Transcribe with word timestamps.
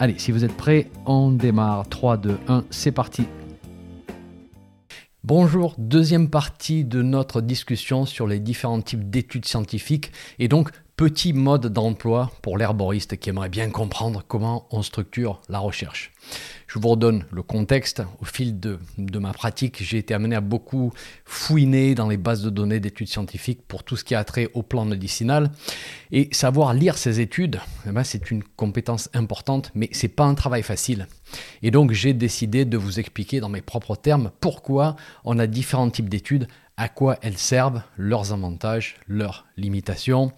Allez, 0.00 0.16
si 0.16 0.30
vous 0.30 0.44
êtes 0.44 0.56
prêts, 0.56 0.88
on 1.06 1.32
démarre. 1.32 1.88
3, 1.88 2.18
2, 2.18 2.38
1, 2.46 2.64
c'est 2.70 2.92
parti. 2.92 3.24
Bonjour, 5.24 5.74
deuxième 5.76 6.30
partie 6.30 6.84
de 6.84 7.02
notre 7.02 7.40
discussion 7.40 8.06
sur 8.06 8.28
les 8.28 8.38
différents 8.38 8.80
types 8.80 9.10
d'études 9.10 9.44
scientifiques 9.44 10.12
et 10.38 10.46
donc 10.46 10.70
petit 10.98 11.32
mode 11.32 11.68
d'emploi 11.68 12.32
pour 12.42 12.58
l'herboriste 12.58 13.18
qui 13.18 13.30
aimerait 13.30 13.48
bien 13.48 13.70
comprendre 13.70 14.24
comment 14.26 14.66
on 14.72 14.82
structure 14.82 15.40
la 15.48 15.60
recherche. 15.60 16.10
Je 16.66 16.80
vous 16.80 16.88
redonne 16.88 17.24
le 17.30 17.44
contexte. 17.44 18.02
Au 18.20 18.24
fil 18.24 18.58
de, 18.58 18.80
ma 18.98 19.32
pratique, 19.32 19.80
j'ai 19.80 19.98
été 19.98 20.12
amené 20.12 20.34
à 20.34 20.40
beaucoup 20.40 20.92
fouiner 21.24 21.94
dans 21.94 22.08
les 22.08 22.16
bases 22.16 22.42
de 22.42 22.50
données 22.50 22.80
d'études 22.80 23.06
scientifiques 23.06 23.60
pour 23.68 23.84
tout 23.84 23.96
ce 23.96 24.02
qui 24.02 24.16
a 24.16 24.24
trait 24.24 24.50
au 24.54 24.64
plan 24.64 24.84
médicinal. 24.84 25.52
Et 26.10 26.28
savoir 26.32 26.74
lire 26.74 26.98
ces 26.98 27.20
études, 27.20 27.60
eh 27.86 27.92
ben, 27.92 28.02
c'est 28.02 28.32
une 28.32 28.42
compétence 28.42 29.08
importante, 29.14 29.70
mais 29.76 29.88
ce 29.92 30.02
n'est 30.02 30.12
pas 30.12 30.24
un 30.24 30.34
travail 30.34 30.64
facile. 30.64 31.06
Et 31.62 31.70
donc 31.70 31.92
j'ai 31.92 32.12
décidé 32.12 32.64
de 32.64 32.76
vous 32.76 32.98
expliquer 32.98 33.38
dans 33.38 33.48
mes 33.48 33.62
propres 33.62 33.94
termes 33.94 34.32
pourquoi 34.40 34.96
on 35.24 35.38
a 35.38 35.46
différents 35.46 35.90
types 35.90 36.08
d'études, 36.08 36.48
à 36.78 36.88
quoi 36.88 37.18
elles 37.22 37.36
servent, 37.36 37.82
leurs 37.96 38.32
avantages, 38.32 38.96
leurs 39.08 39.46
limitations. 39.56 40.32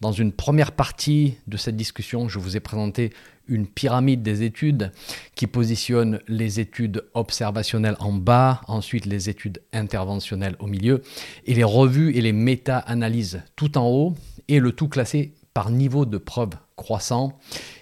Dans 0.00 0.12
une 0.12 0.32
première 0.32 0.72
partie 0.72 1.34
de 1.48 1.58
cette 1.58 1.76
discussion, 1.76 2.28
je 2.28 2.38
vous 2.38 2.56
ai 2.56 2.60
présenté 2.60 3.12
une 3.48 3.66
pyramide 3.66 4.22
des 4.22 4.44
études 4.44 4.92
qui 5.34 5.48
positionne 5.48 6.20
les 6.28 6.60
études 6.60 7.04
observationnelles 7.14 7.96
en 7.98 8.12
bas, 8.12 8.62
ensuite 8.68 9.04
les 9.04 9.28
études 9.28 9.60
interventionnelles 9.72 10.56
au 10.60 10.68
milieu, 10.68 11.02
et 11.44 11.54
les 11.54 11.64
revues 11.64 12.16
et 12.16 12.20
les 12.20 12.32
méta-analyses 12.32 13.42
tout 13.56 13.76
en 13.76 13.88
haut, 13.88 14.14
et 14.46 14.60
le 14.60 14.70
tout 14.70 14.88
classé 14.88 15.34
par 15.52 15.70
niveau 15.70 16.06
de 16.06 16.18
preuve 16.18 16.50
croissant. 16.76 17.36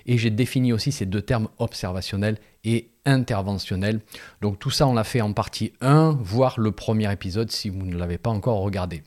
Et 0.06 0.16
j'ai 0.16 0.30
défini 0.30 0.72
aussi 0.72 0.90
ces 0.92 1.04
deux 1.04 1.22
termes 1.22 1.48
observationnels 1.58 2.38
et 2.64 2.90
interventionnels. 3.08 4.00
Donc 4.42 4.58
tout 4.58 4.70
ça, 4.70 4.86
on 4.86 4.94
l'a 4.94 5.04
fait 5.04 5.20
en 5.20 5.32
partie 5.32 5.72
1, 5.80 6.18
voire 6.20 6.60
le 6.60 6.70
premier 6.70 7.10
épisode 7.10 7.50
si 7.50 7.70
vous 7.70 7.84
ne 7.84 7.96
l'avez 7.96 8.18
pas 8.18 8.30
encore 8.30 8.60
regardé. 8.60 9.02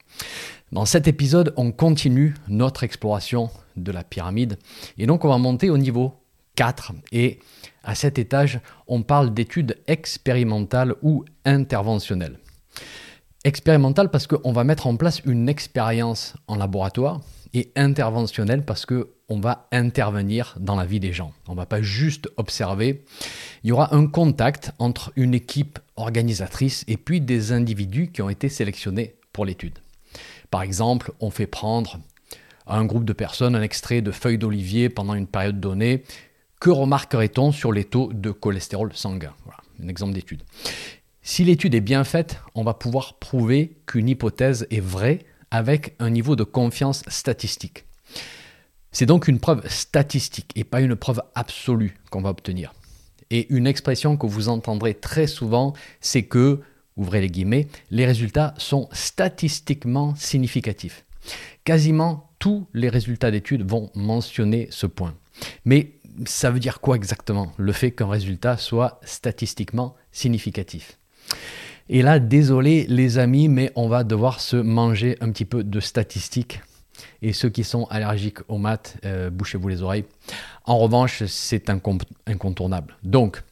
Dans 0.72 0.86
cet 0.86 1.08
épisode, 1.08 1.54
on 1.58 1.72
continue 1.72 2.34
notre 2.48 2.84
exploration 2.84 3.50
de 3.78 3.92
la 3.92 4.04
pyramide. 4.04 4.58
Et 4.98 5.06
donc 5.06 5.24
on 5.24 5.30
va 5.30 5.38
monter 5.38 5.70
au 5.70 5.78
niveau 5.78 6.16
4. 6.56 6.94
Et 7.12 7.40
à 7.84 7.96
cet 7.96 8.20
étage, 8.20 8.60
on 8.88 9.04
parle 9.04 9.34
d'études 9.34 9.78
expérimentales 9.88 10.96
ou 11.02 11.24
interventionnelles. 11.46 12.40
Expérimentales 13.44 14.10
parce 14.10 14.28
qu'on 14.28 14.52
va 14.52 14.64
mettre 14.64 14.88
en 14.88 14.96
place 14.96 15.22
une 15.26 15.50
expérience 15.50 16.36
en 16.48 16.56
laboratoire 16.56 17.22
et 17.54 17.72
interventionnelle 17.76 18.64
parce 18.64 18.86
qu'on 18.86 19.40
va 19.40 19.68
intervenir 19.72 20.56
dans 20.60 20.76
la 20.76 20.86
vie 20.86 21.00
des 21.00 21.14
gens. 21.14 21.34
On 21.48 21.56
va 21.56 21.66
pas 21.66 21.82
juste 21.82 22.30
observer. 22.38 23.04
Il 23.64 23.70
y 23.70 23.72
aura 23.72 23.96
un 23.96 24.08
contact 24.08 24.72
entre 24.80 25.12
une 25.16 25.34
équipe 25.34 25.80
organisatrice 25.96 26.84
et 26.88 26.98
puis 26.98 27.22
des 27.22 27.52
individus 27.52 28.12
qui 28.12 28.22
ont 28.22 28.30
été 28.30 28.50
sélectionnés 28.50 29.16
pour 29.34 29.46
l'étude. 29.46 29.80
Par 30.50 30.62
exemple, 30.62 31.12
on 31.20 31.30
fait 31.30 31.48
prendre 31.48 32.00
à 32.66 32.78
un 32.78 32.86
groupe 32.86 33.06
de 33.06 33.14
personnes 33.14 33.56
un 33.56 33.62
extrait 33.62 34.02
de 34.02 34.12
feuilles 34.12 34.38
d'olivier 34.38 34.90
pendant 34.90 35.14
une 35.14 35.28
période 35.28 35.60
donnée 35.60 36.04
que 36.62 36.70
remarquerait-on 36.70 37.52
sur 37.52 37.72
les 37.72 37.86
taux 37.86 38.14
de 38.14 38.30
cholestérol 38.30 38.94
sanguin? 38.94 39.34
Voilà, 39.46 39.60
un 39.84 39.88
exemple 39.88 40.14
d'étude. 40.14 40.44
Si 41.24 41.44
l'étude 41.44 41.74
est 41.74 41.82
bien 41.82 42.04
faite, 42.04 42.40
on 42.54 42.64
va 42.64 42.76
pouvoir 42.76 43.16
prouver 43.16 43.78
qu'une 43.88 44.08
hypothèse 44.08 44.68
est 44.70 44.80
vraie 44.80 45.26
avec 45.52 45.96
un 46.00 46.10
niveau 46.10 46.36
de 46.36 46.44
confiance 46.44 47.04
statistique. 47.08 47.86
C'est 48.92 49.06
donc 49.06 49.28
une 49.28 49.40
preuve 49.40 49.68
statistique 49.70 50.52
et 50.56 50.64
pas 50.64 50.82
une 50.82 50.96
preuve 50.96 51.22
absolue 51.36 51.96
qu'on 52.10 52.22
va 52.22 52.30
obtenir. 52.30 52.74
Et 53.30 53.48
une 53.54 53.68
expression 53.68 54.18
que 54.18 54.28
vous 54.28 54.50
entendrez 54.50 54.94
très 54.94 55.28
souvent, 55.28 55.74
c'est 56.02 56.24
que, 56.24 56.60
ouvrez 56.98 57.22
les 57.22 57.30
guillemets, 57.30 57.68
les 57.90 58.06
résultats 58.06 58.54
sont 58.58 58.90
statistiquement 58.92 60.16
significatifs. 60.16 61.06
Quasiment 61.64 62.30
tous 62.40 62.68
les 62.74 62.90
résultats 62.90 63.32
d'études 63.32 63.70
vont 63.70 63.90
mentionner 63.96 64.68
ce 64.72 64.88
point. 64.88 65.16
Mais 65.64 65.94
ça 66.26 66.52
veut 66.52 66.60
dire 66.60 66.82
quoi 66.82 66.98
exactement 66.98 67.54
Le 67.58 67.72
fait 67.72 67.92
qu'un 67.92 68.10
résultat 68.10 68.58
soit 68.58 69.00
statistiquement 69.06 69.96
significatif? 70.12 70.98
Et 71.94 72.04
là, 72.04 72.20
désolé 72.20 72.86
les 72.88 73.18
amis, 73.18 73.50
mais 73.50 73.70
on 73.76 73.90
va 73.90 74.06
devoir 74.06 74.40
se 74.40 74.56
manger 74.56 75.18
un 75.20 75.30
petit 75.30 75.44
peu 75.44 75.62
de 75.62 75.82
statistiques. 75.82 76.62
Et 77.22 77.34
ceux 77.34 77.50
qui 77.50 77.66
sont 77.66 77.84
allergiques 77.90 78.38
aux 78.48 78.58
maths, 78.58 78.96
euh, 79.04 79.30
bouchez-vous 79.30 79.68
les 79.68 79.82
oreilles. 79.82 80.06
En 80.64 80.78
revanche, 80.78 81.26
c'est 81.26 81.70
incontournable. 81.70 82.96
Donc, 83.04 83.44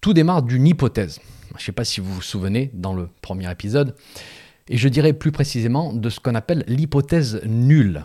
tout 0.00 0.12
démarre 0.12 0.42
d'une 0.42 0.66
hypothèse. 0.66 1.20
Je 1.50 1.54
ne 1.54 1.60
sais 1.60 1.70
pas 1.70 1.84
si 1.84 2.00
vous 2.00 2.12
vous 2.12 2.22
souvenez 2.22 2.72
dans 2.74 2.92
le 2.92 3.08
premier 3.22 3.48
épisode. 3.48 3.94
Et 4.68 4.76
je 4.76 4.88
dirais 4.88 5.12
plus 5.12 5.30
précisément 5.30 5.92
de 5.92 6.10
ce 6.10 6.18
qu'on 6.18 6.34
appelle 6.34 6.64
l'hypothèse 6.66 7.40
nulle. 7.44 8.04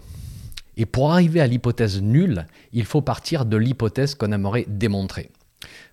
Et 0.78 0.86
pour 0.86 1.12
arriver 1.12 1.42
à 1.42 1.48
l'hypothèse 1.48 2.04
nulle, 2.04 2.46
il 2.72 2.86
faut 2.86 3.02
partir 3.02 3.46
de 3.46 3.58
l'hypothèse 3.58 4.14
qu'on 4.14 4.32
aimerait 4.32 4.66
démontrer. 4.68 5.32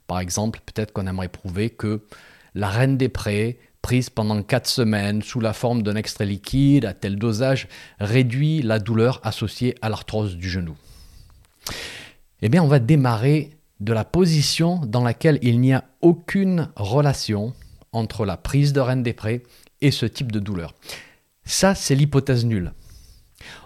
Par 0.06 0.21
exemple, 0.21 0.60
peut-être 0.66 0.93
qu'on 0.93 1.06
aimerait 1.06 1.28
prouver 1.28 1.71
que 1.71 2.03
la 2.54 2.68
reine 2.68 2.96
des 2.96 3.08
prés, 3.08 3.58
prise 3.80 4.10
pendant 4.10 4.42
4 4.42 4.66
semaines 4.66 5.22
sous 5.22 5.40
la 5.40 5.52
forme 5.52 5.82
d'un 5.82 5.96
extrait 5.96 6.26
liquide 6.26 6.84
à 6.84 6.94
tel 6.94 7.16
dosage, 7.16 7.68
réduit 7.98 8.62
la 8.62 8.78
douleur 8.78 9.20
associée 9.24 9.74
à 9.82 9.88
l'arthrose 9.88 10.36
du 10.36 10.48
genou. 10.48 10.76
Eh 12.42 12.48
bien, 12.48 12.62
on 12.62 12.68
va 12.68 12.78
démarrer 12.78 13.50
de 13.80 13.92
la 13.92 14.04
position 14.04 14.78
dans 14.86 15.02
laquelle 15.02 15.38
il 15.42 15.60
n'y 15.60 15.72
a 15.72 15.84
aucune 16.00 16.68
relation 16.76 17.52
entre 17.92 18.24
la 18.24 18.36
prise 18.36 18.72
de 18.72 18.80
reine 18.80 19.02
des 19.02 19.12
prés 19.12 19.42
et 19.80 19.91
ce 19.91 20.06
type 20.06 20.30
de 20.30 20.38
douleur. 20.38 20.74
Ça, 21.44 21.74
c'est 21.74 21.94
l'hypothèse 21.94 22.44
nulle 22.44 22.72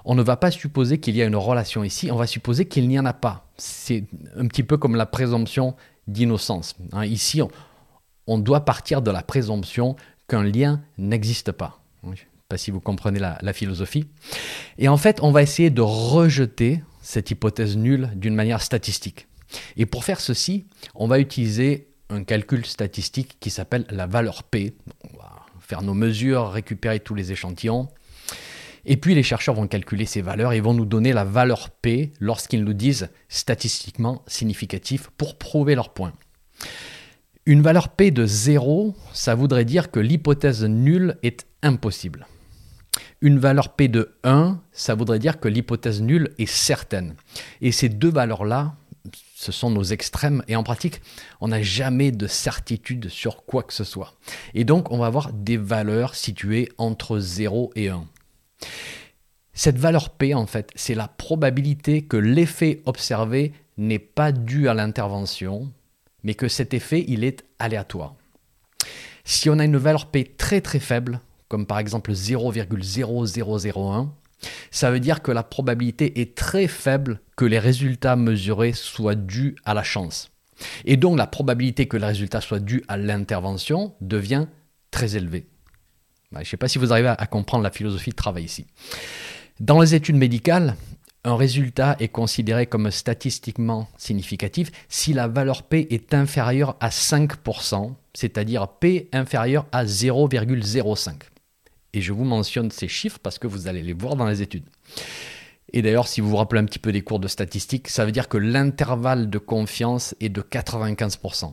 on 0.04 0.14
ne 0.14 0.22
va 0.22 0.36
pas 0.36 0.50
supposer 0.50 0.98
qu'il 0.98 1.16
y 1.16 1.22
a 1.22 1.26
une 1.26 1.36
relation 1.36 1.84
ici, 1.84 2.10
on 2.10 2.16
va 2.16 2.26
supposer 2.26 2.66
qu'il 2.66 2.88
n'y 2.88 2.98
en 2.98 3.04
a 3.04 3.12
pas. 3.12 3.48
C'est 3.56 4.04
un 4.36 4.46
petit 4.46 4.62
peu 4.62 4.76
comme 4.76 4.96
la 4.96 5.06
présomption 5.06 5.74
d'innocence. 6.06 6.76
Hein. 6.92 7.04
ici, 7.04 7.42
doit 8.38 8.64
partir 8.64 9.02
de 9.02 9.10
la 9.10 9.22
présomption 9.22 9.96
qu'un 10.28 10.42
lien 10.42 10.82
n'existe 10.98 11.52
pas. 11.52 11.80
Je 12.02 12.10
ne 12.10 12.16
sais 12.16 12.26
pas 12.48 12.56
si 12.56 12.70
vous 12.70 12.80
comprenez 12.80 13.18
la, 13.18 13.38
la 13.42 13.52
philosophie. 13.52 14.06
Et 14.78 14.88
en 14.88 14.96
fait, 14.96 15.20
on 15.22 15.30
va 15.30 15.42
essayer 15.42 15.70
de 15.70 15.82
rejeter 15.82 16.82
cette 17.00 17.30
hypothèse 17.30 17.76
nulle 17.76 18.10
d'une 18.16 18.34
manière 18.34 18.60
statistique. 18.60 19.28
Et 19.76 19.86
pour 19.86 20.04
faire 20.04 20.20
ceci, 20.20 20.66
on 20.94 21.06
va 21.06 21.20
utiliser 21.20 21.88
un 22.08 22.24
calcul 22.24 22.66
statistique 22.66 23.36
qui 23.40 23.50
s'appelle 23.50 23.86
la 23.90 24.06
valeur 24.06 24.42
P. 24.42 24.76
On 25.12 25.18
va 25.18 25.46
faire 25.60 25.82
nos 25.82 25.94
mesures, 25.94 26.50
récupérer 26.50 27.00
tous 27.00 27.14
les 27.14 27.32
échantillons, 27.32 27.88
et 28.86 28.96
puis 28.96 29.14
les 29.16 29.24
chercheurs 29.24 29.56
vont 29.56 29.66
calculer 29.66 30.06
ces 30.06 30.22
valeurs 30.22 30.52
et 30.52 30.60
vont 30.60 30.72
nous 30.72 30.84
donner 30.84 31.12
la 31.12 31.24
valeur 31.24 31.70
P 31.70 32.12
lorsqu'ils 32.20 32.62
nous 32.62 32.72
disent 32.72 33.10
statistiquement 33.28 34.22
significatif 34.28 35.10
pour 35.18 35.36
prouver 35.36 35.74
leur 35.74 35.92
point. 35.92 36.12
Une 37.48 37.62
valeur 37.62 37.90
P 37.90 38.10
de 38.10 38.26
0, 38.26 38.96
ça 39.12 39.36
voudrait 39.36 39.64
dire 39.64 39.92
que 39.92 40.00
l'hypothèse 40.00 40.64
nulle 40.64 41.16
est 41.22 41.46
impossible. 41.62 42.26
Une 43.20 43.38
valeur 43.38 43.76
P 43.76 43.86
de 43.86 44.16
1, 44.24 44.60
ça 44.72 44.96
voudrait 44.96 45.20
dire 45.20 45.38
que 45.38 45.46
l'hypothèse 45.46 46.02
nulle 46.02 46.34
est 46.38 46.46
certaine. 46.46 47.14
Et 47.60 47.70
ces 47.70 47.88
deux 47.88 48.10
valeurs-là, 48.10 48.74
ce 49.36 49.52
sont 49.52 49.70
nos 49.70 49.84
extrêmes. 49.84 50.42
Et 50.48 50.56
en 50.56 50.64
pratique, 50.64 51.00
on 51.40 51.46
n'a 51.46 51.62
jamais 51.62 52.10
de 52.10 52.26
certitude 52.26 53.08
sur 53.10 53.44
quoi 53.44 53.62
que 53.62 53.74
ce 53.74 53.84
soit. 53.84 54.16
Et 54.54 54.64
donc, 54.64 54.90
on 54.90 54.98
va 54.98 55.06
avoir 55.06 55.32
des 55.32 55.56
valeurs 55.56 56.16
situées 56.16 56.68
entre 56.78 57.20
0 57.20 57.70
et 57.76 57.90
1. 57.90 58.04
Cette 59.52 59.78
valeur 59.78 60.10
P, 60.10 60.34
en 60.34 60.46
fait, 60.46 60.72
c'est 60.74 60.96
la 60.96 61.06
probabilité 61.06 62.02
que 62.02 62.16
l'effet 62.16 62.82
observé 62.86 63.52
n'est 63.76 64.00
pas 64.00 64.32
dû 64.32 64.68
à 64.68 64.74
l'intervention, 64.74 65.70
mais 66.22 66.34
que 66.34 66.48
cet 66.48 66.74
effet, 66.74 67.04
il 67.08 67.24
est 67.24 67.44
aléatoire. 67.58 68.14
Si 69.24 69.50
on 69.50 69.58
a 69.58 69.64
une 69.64 69.76
valeur 69.76 70.06
P 70.06 70.24
très 70.36 70.60
très 70.60 70.80
faible, 70.80 71.20
comme 71.48 71.66
par 71.66 71.78
exemple 71.78 72.12
0,0001, 72.12 74.08
ça 74.70 74.90
veut 74.90 75.00
dire 75.00 75.22
que 75.22 75.32
la 75.32 75.42
probabilité 75.42 76.20
est 76.20 76.34
très 76.36 76.68
faible 76.68 77.20
que 77.36 77.44
les 77.44 77.58
résultats 77.58 78.16
mesurés 78.16 78.72
soient 78.72 79.14
dus 79.14 79.56
à 79.64 79.74
la 79.74 79.82
chance. 79.82 80.30
Et 80.84 80.96
donc 80.96 81.18
la 81.18 81.26
probabilité 81.26 81.86
que 81.86 81.96
le 81.96 82.06
résultat 82.06 82.40
soit 82.40 82.60
dû 82.60 82.82
à 82.88 82.96
l'intervention 82.96 83.94
devient 84.00 84.46
très 84.90 85.16
élevée. 85.16 85.46
Je 86.32 86.38
ne 86.38 86.44
sais 86.44 86.56
pas 86.56 86.68
si 86.68 86.78
vous 86.78 86.92
arrivez 86.92 87.14
à 87.16 87.26
comprendre 87.26 87.64
la 87.64 87.70
philosophie 87.70 88.10
de 88.10 88.16
travail 88.16 88.44
ici. 88.44 88.66
Dans 89.60 89.80
les 89.80 89.94
études 89.94 90.16
médicales, 90.16 90.76
un 91.26 91.36
résultat 91.36 91.96
est 91.98 92.08
considéré 92.08 92.66
comme 92.66 92.90
statistiquement 92.92 93.88
significatif 93.98 94.70
si 94.88 95.12
la 95.12 95.26
valeur 95.26 95.64
P 95.64 95.88
est 95.90 96.14
inférieure 96.14 96.76
à 96.78 96.90
5%, 96.90 97.92
c'est-à-dire 98.14 98.68
P 98.68 99.08
inférieur 99.12 99.66
à 99.72 99.84
0,05. 99.84 101.14
Et 101.94 102.00
je 102.00 102.12
vous 102.12 102.24
mentionne 102.24 102.70
ces 102.70 102.86
chiffres 102.86 103.18
parce 103.20 103.40
que 103.40 103.48
vous 103.48 103.66
allez 103.66 103.82
les 103.82 103.92
voir 103.92 104.14
dans 104.14 104.26
les 104.26 104.40
études. 104.40 104.66
Et 105.72 105.82
d'ailleurs, 105.82 106.06
si 106.06 106.20
vous 106.20 106.30
vous 106.30 106.36
rappelez 106.36 106.60
un 106.60 106.64
petit 106.64 106.78
peu 106.78 106.92
des 106.92 107.02
cours 107.02 107.18
de 107.18 107.26
statistique, 107.26 107.88
ça 107.88 108.04
veut 108.04 108.12
dire 108.12 108.28
que 108.28 108.38
l'intervalle 108.38 109.28
de 109.28 109.38
confiance 109.38 110.14
est 110.20 110.28
de 110.28 110.42
95%. 110.42 111.52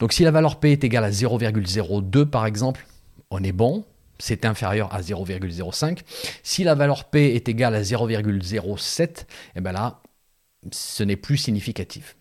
Donc 0.00 0.12
si 0.12 0.24
la 0.24 0.32
valeur 0.32 0.58
P 0.58 0.72
est 0.72 0.82
égale 0.82 1.04
à 1.04 1.10
0,02 1.10 2.24
par 2.24 2.44
exemple, 2.44 2.86
on 3.30 3.40
est 3.44 3.52
bon, 3.52 3.84
c'est 4.18 4.44
inférieur 4.44 4.92
à 4.94 5.00
0,05. 5.00 6.00
Si 6.42 6.64
la 6.64 6.74
valeur 6.74 7.04
P 7.04 7.34
est 7.34 7.48
égale 7.48 7.74
à 7.74 7.82
0,07, 7.82 9.26
et 9.56 9.60
bien 9.60 9.72
là, 9.72 10.02
ce 10.72 11.02
n'est 11.02 11.16
plus 11.16 11.36
significatif. 11.36 12.16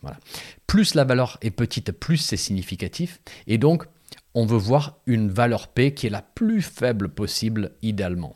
Plus 0.67 0.95
la 0.95 1.03
valeur 1.03 1.37
est 1.41 1.51
petite, 1.51 1.91
plus 1.91 2.17
c'est 2.17 2.37
significatif. 2.37 3.19
Et 3.47 3.57
donc, 3.57 3.85
on 4.33 4.45
veut 4.45 4.57
voir 4.57 4.99
une 5.05 5.29
valeur 5.29 5.67
P 5.69 5.93
qui 5.93 6.07
est 6.07 6.11
la 6.11 6.21
plus 6.21 6.61
faible 6.61 7.09
possible, 7.09 7.71
idéalement. 7.81 8.33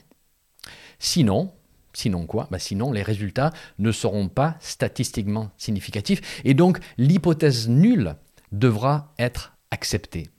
Sinon, 1.00 1.54
sinon 1.94 2.25
quoi? 2.25 2.48
Bah 2.52 2.60
Sinon, 2.60 2.92
les 2.92 3.04
résultats 3.04 3.52
ne 3.80 3.92
seront 3.92 4.28
pas 4.28 4.58
statistiquement 4.60 5.52
significatifs. 5.58 6.42
Et 6.44 6.54
donc, 6.54 6.80
l'hypothèse 6.98 7.69
nulle 7.69 8.16
devra 8.52 9.13
être 9.19 9.56
acceptée. 9.69 10.30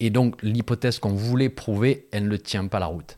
Et 0.00 0.10
donc 0.10 0.42
l'hypothèse 0.42 0.98
qu'on 0.98 1.14
voulait 1.14 1.48
prouver, 1.48 2.08
elle 2.12 2.28
ne 2.28 2.36
tient 2.36 2.66
pas 2.66 2.78
la 2.78 2.86
route. 2.86 3.16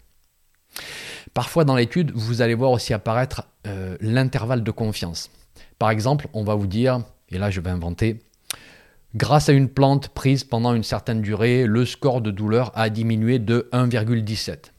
Parfois 1.35 1.65
dans 1.65 1.77
l'étude, 1.77 2.13
vous 2.15 2.43
allez 2.43 2.55
voir 2.55 2.71
aussi 2.71 2.95
apparaître 2.95 3.45
euh, 3.67 3.97
l'intervalle 4.01 4.63
de 4.63 4.71
confiance. 4.71 5.31
Par 5.79 5.91
exemple, 5.91 6.29
on 6.33 6.45
va 6.45 6.55
vous 6.55 6.67
dire, 6.67 7.03
et 7.31 7.39
là 7.39 7.51
je 7.51 7.61
vais 7.61 7.71
inventer, 7.71 8.21
grâce 9.15 9.49
à 9.49 9.53
une 9.53 9.69
plante 9.69 10.09
prise 10.09 10.45
pendant 10.45 10.75
une 10.75 10.83
certaine 10.83 11.23
durée, 11.23 11.67
le 11.67 11.85
score 11.85 12.21
de 12.21 12.31
douleur 12.31 12.73
a 12.75 12.91
diminué 12.91 13.39
de 13.39 13.69
1,17. 13.73 14.73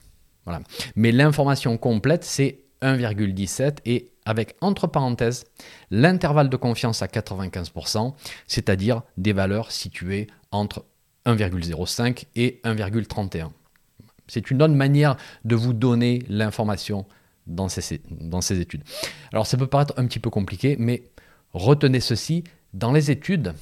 Voilà. 0.45 0.61
Mais 0.95 1.11
l'information 1.11 1.77
complète, 1.77 2.23
c'est 2.23 2.61
1,17 2.81 3.77
et 3.85 4.11
avec 4.25 4.55
entre 4.61 4.87
parenthèses 4.87 5.45
l'intervalle 5.89 6.49
de 6.49 6.57
confiance 6.57 7.01
à 7.01 7.07
95%, 7.07 8.13
c'est-à-dire 8.45 9.01
des 9.17 9.33
valeurs 9.33 9.71
situées 9.71 10.27
entre 10.51 10.85
1,05 11.27 12.25
et 12.35 12.59
1,31. 12.63 13.49
C'est 14.27 14.49
une 14.51 14.61
autre 14.61 14.73
manière 14.73 15.15
de 15.45 15.55
vous 15.55 15.73
donner 15.73 16.23
l'information 16.27 17.05
dans 17.45 17.69
ces, 17.69 18.01
dans 18.09 18.41
ces 18.41 18.59
études. 18.59 18.83
Alors 19.31 19.45
ça 19.45 19.57
peut 19.57 19.67
paraître 19.67 19.93
un 19.97 20.05
petit 20.05 20.19
peu 20.19 20.29
compliqué, 20.29 20.75
mais 20.79 21.03
retenez 21.53 21.99
ceci, 21.99 22.43
dans 22.73 22.91
les 22.91 23.11
études, 23.11 23.53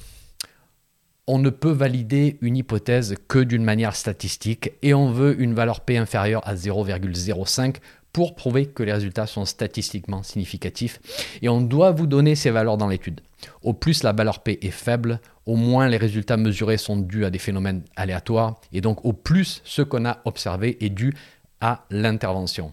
on 1.28 1.38
ne 1.38 1.50
peut 1.50 1.70
valider 1.70 2.38
une 2.40 2.56
hypothèse 2.56 3.16
que 3.28 3.40
d'une 3.40 3.64
manière 3.64 3.96
statistique 3.96 4.72
et 4.82 4.94
on 4.94 5.10
veut 5.10 5.40
une 5.40 5.54
valeur 5.54 5.80
P 5.80 5.96
inférieure 5.96 6.46
à 6.46 6.54
0,05 6.54 7.76
pour 8.16 8.34
prouver 8.34 8.64
que 8.64 8.82
les 8.82 8.94
résultats 8.94 9.26
sont 9.26 9.44
statistiquement 9.44 10.22
significatifs. 10.22 11.00
Et 11.42 11.50
on 11.50 11.60
doit 11.60 11.90
vous 11.90 12.06
donner 12.06 12.34
ces 12.34 12.50
valeurs 12.50 12.78
dans 12.78 12.88
l'étude. 12.88 13.20
Au 13.62 13.74
plus 13.74 14.02
la 14.02 14.14
valeur 14.14 14.42
P 14.42 14.58
est 14.62 14.70
faible, 14.70 15.20
au 15.44 15.54
moins 15.54 15.86
les 15.86 15.98
résultats 15.98 16.38
mesurés 16.38 16.78
sont 16.78 16.96
dus 16.96 17.26
à 17.26 17.30
des 17.30 17.38
phénomènes 17.38 17.82
aléatoires. 17.94 18.58
Et 18.72 18.80
donc 18.80 19.04
au 19.04 19.12
plus 19.12 19.60
ce 19.64 19.82
qu'on 19.82 20.06
a 20.06 20.22
observé 20.24 20.82
est 20.82 20.88
dû 20.88 21.12
à 21.60 21.84
l'intervention. 21.90 22.72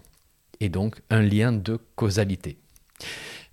Et 0.60 0.70
donc 0.70 1.02
un 1.10 1.20
lien 1.20 1.52
de 1.52 1.78
causalité. 1.94 2.56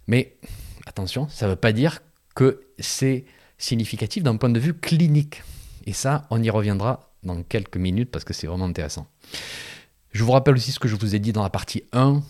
Mais 0.08 0.38
attention, 0.86 1.28
ça 1.28 1.46
ne 1.46 1.52
veut 1.52 1.58
pas 1.58 1.74
dire 1.74 2.00
que 2.36 2.62
c'est 2.80 3.26
significatif 3.58 4.24
d'un 4.24 4.38
point 4.38 4.50
de 4.50 4.62
vue 4.62 4.76
clinique. 4.76 5.44
Et 5.86 5.92
ça, 5.92 6.26
on 6.30 6.42
y 6.42 6.50
reviendra 6.50 7.12
dans 7.24 7.44
quelques 7.44 7.76
minutes 7.76 8.12
parce 8.12 8.24
que 8.24 8.32
c'est 8.32 8.48
vraiment 8.48 8.64
intéressant. 8.64 9.08
Je 10.12 10.24
vous 10.24 10.32
rappelle 10.32 10.56
aussi 10.56 10.72
ce 10.72 10.80
que 10.80 10.88
je 10.88 10.96
vous 10.96 11.16
ai 11.16 11.20
dit 11.20 11.32
dans 11.32 11.44
la 11.44 11.50
partie 11.50 11.84
1, 11.94 12.22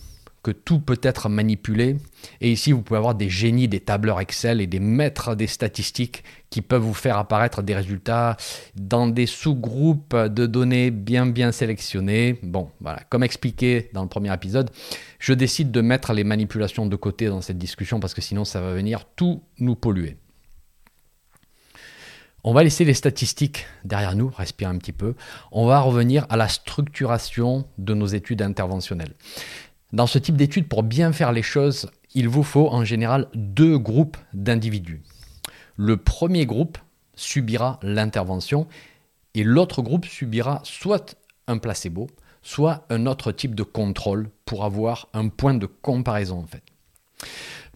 que 0.42 0.50
tout 0.50 0.80
peut 0.80 1.00
être 1.02 1.28
manipulé. 1.28 1.96
Et 2.40 2.50
ici, 2.50 2.72
vous 2.72 2.82
pouvez 2.82 2.98
avoir 2.98 3.14
des 3.14 3.28
génies 3.28 3.68
des 3.68 3.80
tableurs 3.80 4.20
Excel 4.20 4.60
et 4.60 4.66
des 4.66 4.80
maîtres 4.80 5.34
des 5.34 5.46
statistiques 5.46 6.24
qui 6.50 6.62
peuvent 6.62 6.82
vous 6.82 6.94
faire 6.94 7.16
apparaître 7.16 7.62
des 7.62 7.74
résultats 7.74 8.36
dans 8.76 9.06
des 9.06 9.26
sous-groupes 9.26 10.16
de 10.16 10.46
données 10.46 10.90
bien 10.90 11.26
bien 11.26 11.52
sélectionnés. 11.52 12.38
Bon, 12.42 12.70
voilà, 12.80 13.00
comme 13.08 13.22
expliqué 13.22 13.90
dans 13.92 14.02
le 14.02 14.08
premier 14.08 14.32
épisode, 14.32 14.70
je 15.18 15.32
décide 15.32 15.70
de 15.70 15.80
mettre 15.80 16.12
les 16.12 16.24
manipulations 16.24 16.86
de 16.86 16.96
côté 16.96 17.26
dans 17.26 17.40
cette 17.40 17.58
discussion 17.58 18.00
parce 18.00 18.14
que 18.14 18.20
sinon 18.20 18.44
ça 18.44 18.60
va 18.60 18.72
venir 18.74 19.04
tout 19.16 19.42
nous 19.58 19.76
polluer. 19.76 20.16
On 22.44 22.52
va 22.52 22.64
laisser 22.64 22.84
les 22.84 22.94
statistiques 22.94 23.66
derrière 23.84 24.16
nous, 24.16 24.28
respirer 24.28 24.70
un 24.70 24.78
petit 24.78 24.92
peu. 24.92 25.14
On 25.52 25.66
va 25.66 25.80
revenir 25.80 26.26
à 26.28 26.36
la 26.36 26.48
structuration 26.48 27.66
de 27.78 27.94
nos 27.94 28.06
études 28.06 28.42
interventionnelles. 28.42 29.14
Dans 29.92 30.08
ce 30.08 30.18
type 30.18 30.36
d'études, 30.36 30.68
pour 30.68 30.82
bien 30.82 31.12
faire 31.12 31.30
les 31.30 31.42
choses, 31.42 31.90
il 32.14 32.28
vous 32.28 32.42
faut 32.42 32.68
en 32.68 32.84
général 32.84 33.28
deux 33.34 33.78
groupes 33.78 34.16
d'individus. 34.32 35.02
Le 35.76 35.96
premier 35.96 36.44
groupe 36.44 36.78
subira 37.14 37.78
l'intervention 37.82 38.66
et 39.34 39.44
l'autre 39.44 39.80
groupe 39.80 40.06
subira 40.06 40.60
soit 40.64 41.14
un 41.46 41.58
placebo, 41.58 42.08
soit 42.42 42.86
un 42.90 43.06
autre 43.06 43.30
type 43.30 43.54
de 43.54 43.62
contrôle 43.62 44.30
pour 44.46 44.64
avoir 44.64 45.08
un 45.12 45.28
point 45.28 45.54
de 45.54 45.66
comparaison 45.66 46.44
fait. 46.46 46.62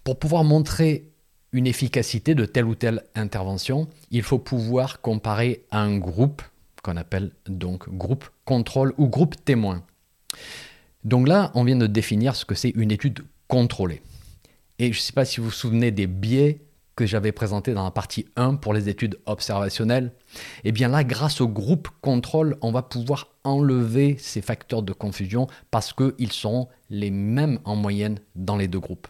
Pour 0.03 0.19
pouvoir 0.19 0.43
montrer 0.43 1.09
une 1.57 1.67
efficacité 1.67 2.35
de 2.35 2.45
telle 2.45 2.67
ou 2.67 2.75
telle 2.75 3.03
intervention, 3.15 3.89
il 4.11 4.23
faut 4.23 4.39
pouvoir 4.39 5.01
comparer 5.01 5.65
un 5.71 5.97
groupe 5.97 6.43
qu'on 6.83 6.99
appelle 6.99 7.31
donc 7.49 7.89
groupe 7.89 8.27
contrôle 8.45 8.93
ou 8.99 9.09
groupe 9.09 9.43
témoin. 9.43 9.83
Donc 11.05 11.27
là, 11.27 11.51
on 11.55 11.65
vient 11.65 11.77
de 11.77 11.87
définir 11.87 12.37
ce 12.37 12.45
que 12.45 12.55
c'est 12.55 12.75
une 12.77 12.91
étude 12.91 13.25
contrôlée. 13.49 14.03
Et 14.79 14.93
je 14.93 14.99
ne 14.99 15.03
sais 15.03 15.15
pas 15.15 15.25
si 15.25 15.41
vous 15.41 15.47
vous 15.47 15.53
souvenez 15.53 15.91
des 15.91 16.07
biais 16.07 16.61
que 16.95 17.07
j'avais 17.07 17.33
présentés 17.33 17.73
dans 17.73 17.85
la 17.85 17.91
partie 17.91 18.27
1 18.37 18.57
pour 18.57 18.75
les 18.75 18.91
études 18.91 19.19
observationnelles. 19.25 20.13
Et 20.63 20.69
eh 20.69 20.73
bien 20.73 20.89
là, 20.89 21.05
grâce 21.05 21.41
au 21.41 21.49
groupe 21.49 21.89
contrôle, 22.03 22.59
on 22.61 22.71
va 22.71 22.83
pouvoir 22.83 23.29
enlever 23.45 24.17
ces 24.19 24.43
facteurs 24.43 24.83
de 24.83 24.93
confusion 24.93 25.47
parce 25.71 25.95
qu'ils 25.95 26.33
seront 26.33 26.69
les 26.91 27.11
mêmes 27.11 27.61
en 27.65 27.77
moyenne 27.77 28.19
dans 28.35 28.57
les 28.57 28.69
deux 28.69 28.81
groupes. 28.81 29.09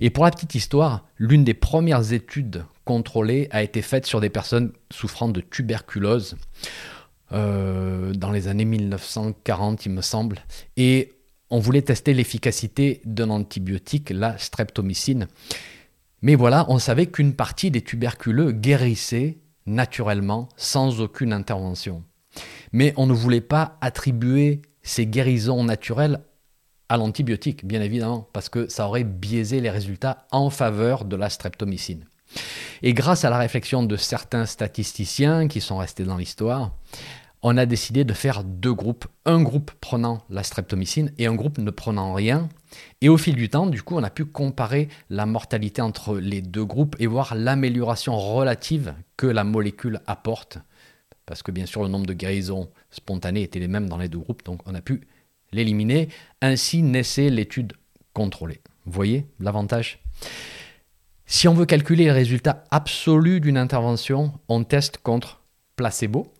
Et 0.00 0.10
pour 0.10 0.24
la 0.24 0.30
petite 0.30 0.54
histoire, 0.54 1.06
l'une 1.18 1.44
des 1.44 1.54
premières 1.54 2.12
études 2.12 2.64
contrôlées 2.84 3.48
a 3.50 3.62
été 3.62 3.82
faite 3.82 4.06
sur 4.06 4.20
des 4.20 4.30
personnes 4.30 4.72
souffrant 4.90 5.28
de 5.28 5.40
tuberculose 5.40 6.36
euh, 7.32 8.12
dans 8.12 8.32
les 8.32 8.48
années 8.48 8.64
1940, 8.64 9.86
il 9.86 9.92
me 9.92 10.02
semble. 10.02 10.38
Et 10.76 11.12
on 11.50 11.58
voulait 11.58 11.82
tester 11.82 12.14
l'efficacité 12.14 13.00
d'un 13.04 13.30
antibiotique, 13.30 14.10
la 14.10 14.38
streptomycine. 14.38 15.28
Mais 16.22 16.34
voilà, 16.34 16.66
on 16.68 16.78
savait 16.78 17.06
qu'une 17.06 17.34
partie 17.34 17.70
des 17.70 17.82
tuberculeux 17.82 18.52
guérissait 18.52 19.38
naturellement, 19.66 20.48
sans 20.56 21.00
aucune 21.00 21.32
intervention. 21.32 22.02
Mais 22.72 22.92
on 22.96 23.06
ne 23.06 23.12
voulait 23.12 23.40
pas 23.40 23.78
attribuer 23.80 24.62
ces 24.82 25.06
guérisons 25.06 25.64
naturelles 25.64 26.20
à 26.90 26.96
l'antibiotique, 26.96 27.64
bien 27.64 27.80
évidemment, 27.80 28.28
parce 28.32 28.48
que 28.48 28.68
ça 28.68 28.86
aurait 28.86 29.04
biaisé 29.04 29.60
les 29.60 29.70
résultats 29.70 30.26
en 30.32 30.50
faveur 30.50 31.04
de 31.04 31.14
la 31.14 31.30
streptomycine. 31.30 32.04
Et 32.82 32.94
grâce 32.94 33.24
à 33.24 33.30
la 33.30 33.38
réflexion 33.38 33.84
de 33.84 33.96
certains 33.96 34.44
statisticiens 34.44 35.46
qui 35.46 35.60
sont 35.60 35.78
restés 35.78 36.04
dans 36.04 36.16
l'histoire, 36.16 36.72
on 37.42 37.56
a 37.56 37.64
décidé 37.64 38.04
de 38.04 38.12
faire 38.12 38.42
deux 38.42 38.74
groupes, 38.74 39.06
un 39.24 39.40
groupe 39.40 39.70
prenant 39.80 40.22
la 40.30 40.42
streptomycine 40.42 41.12
et 41.16 41.26
un 41.26 41.34
groupe 41.34 41.58
ne 41.58 41.70
prenant 41.70 42.12
rien. 42.12 42.48
Et 43.00 43.08
au 43.08 43.16
fil 43.16 43.36
du 43.36 43.48
temps, 43.48 43.66
du 43.66 43.82
coup, 43.82 43.96
on 43.96 44.02
a 44.02 44.10
pu 44.10 44.24
comparer 44.24 44.88
la 45.10 45.26
mortalité 45.26 45.80
entre 45.80 46.16
les 46.18 46.42
deux 46.42 46.64
groupes 46.64 46.96
et 46.98 47.06
voir 47.06 47.36
l'amélioration 47.36 48.18
relative 48.18 48.94
que 49.16 49.26
la 49.26 49.44
molécule 49.44 50.00
apporte. 50.08 50.58
Parce 51.24 51.44
que 51.44 51.52
bien 51.52 51.66
sûr, 51.66 51.84
le 51.84 51.88
nombre 51.88 52.06
de 52.06 52.14
guérisons 52.14 52.68
spontanées 52.90 53.42
était 53.42 53.60
les 53.60 53.68
mêmes 53.68 53.88
dans 53.88 53.98
les 53.98 54.08
deux 54.08 54.18
groupes, 54.18 54.44
donc 54.44 54.60
on 54.66 54.74
a 54.74 54.80
pu 54.80 55.06
l'éliminer. 55.52 56.08
Ainsi 56.42 56.82
naissait 56.82 57.30
l'étude 57.30 57.74
contrôlée. 58.12 58.60
Voyez 58.86 59.26
l'avantage? 59.38 60.02
Si 61.26 61.46
on 61.46 61.54
veut 61.54 61.66
calculer 61.66 62.06
le 62.06 62.12
résultat 62.12 62.64
absolu 62.70 63.40
d'une 63.40 63.56
intervention, 63.56 64.32
on 64.48 64.64
teste 64.64 64.98
contre 64.98 65.42
placebo. 65.76 66.32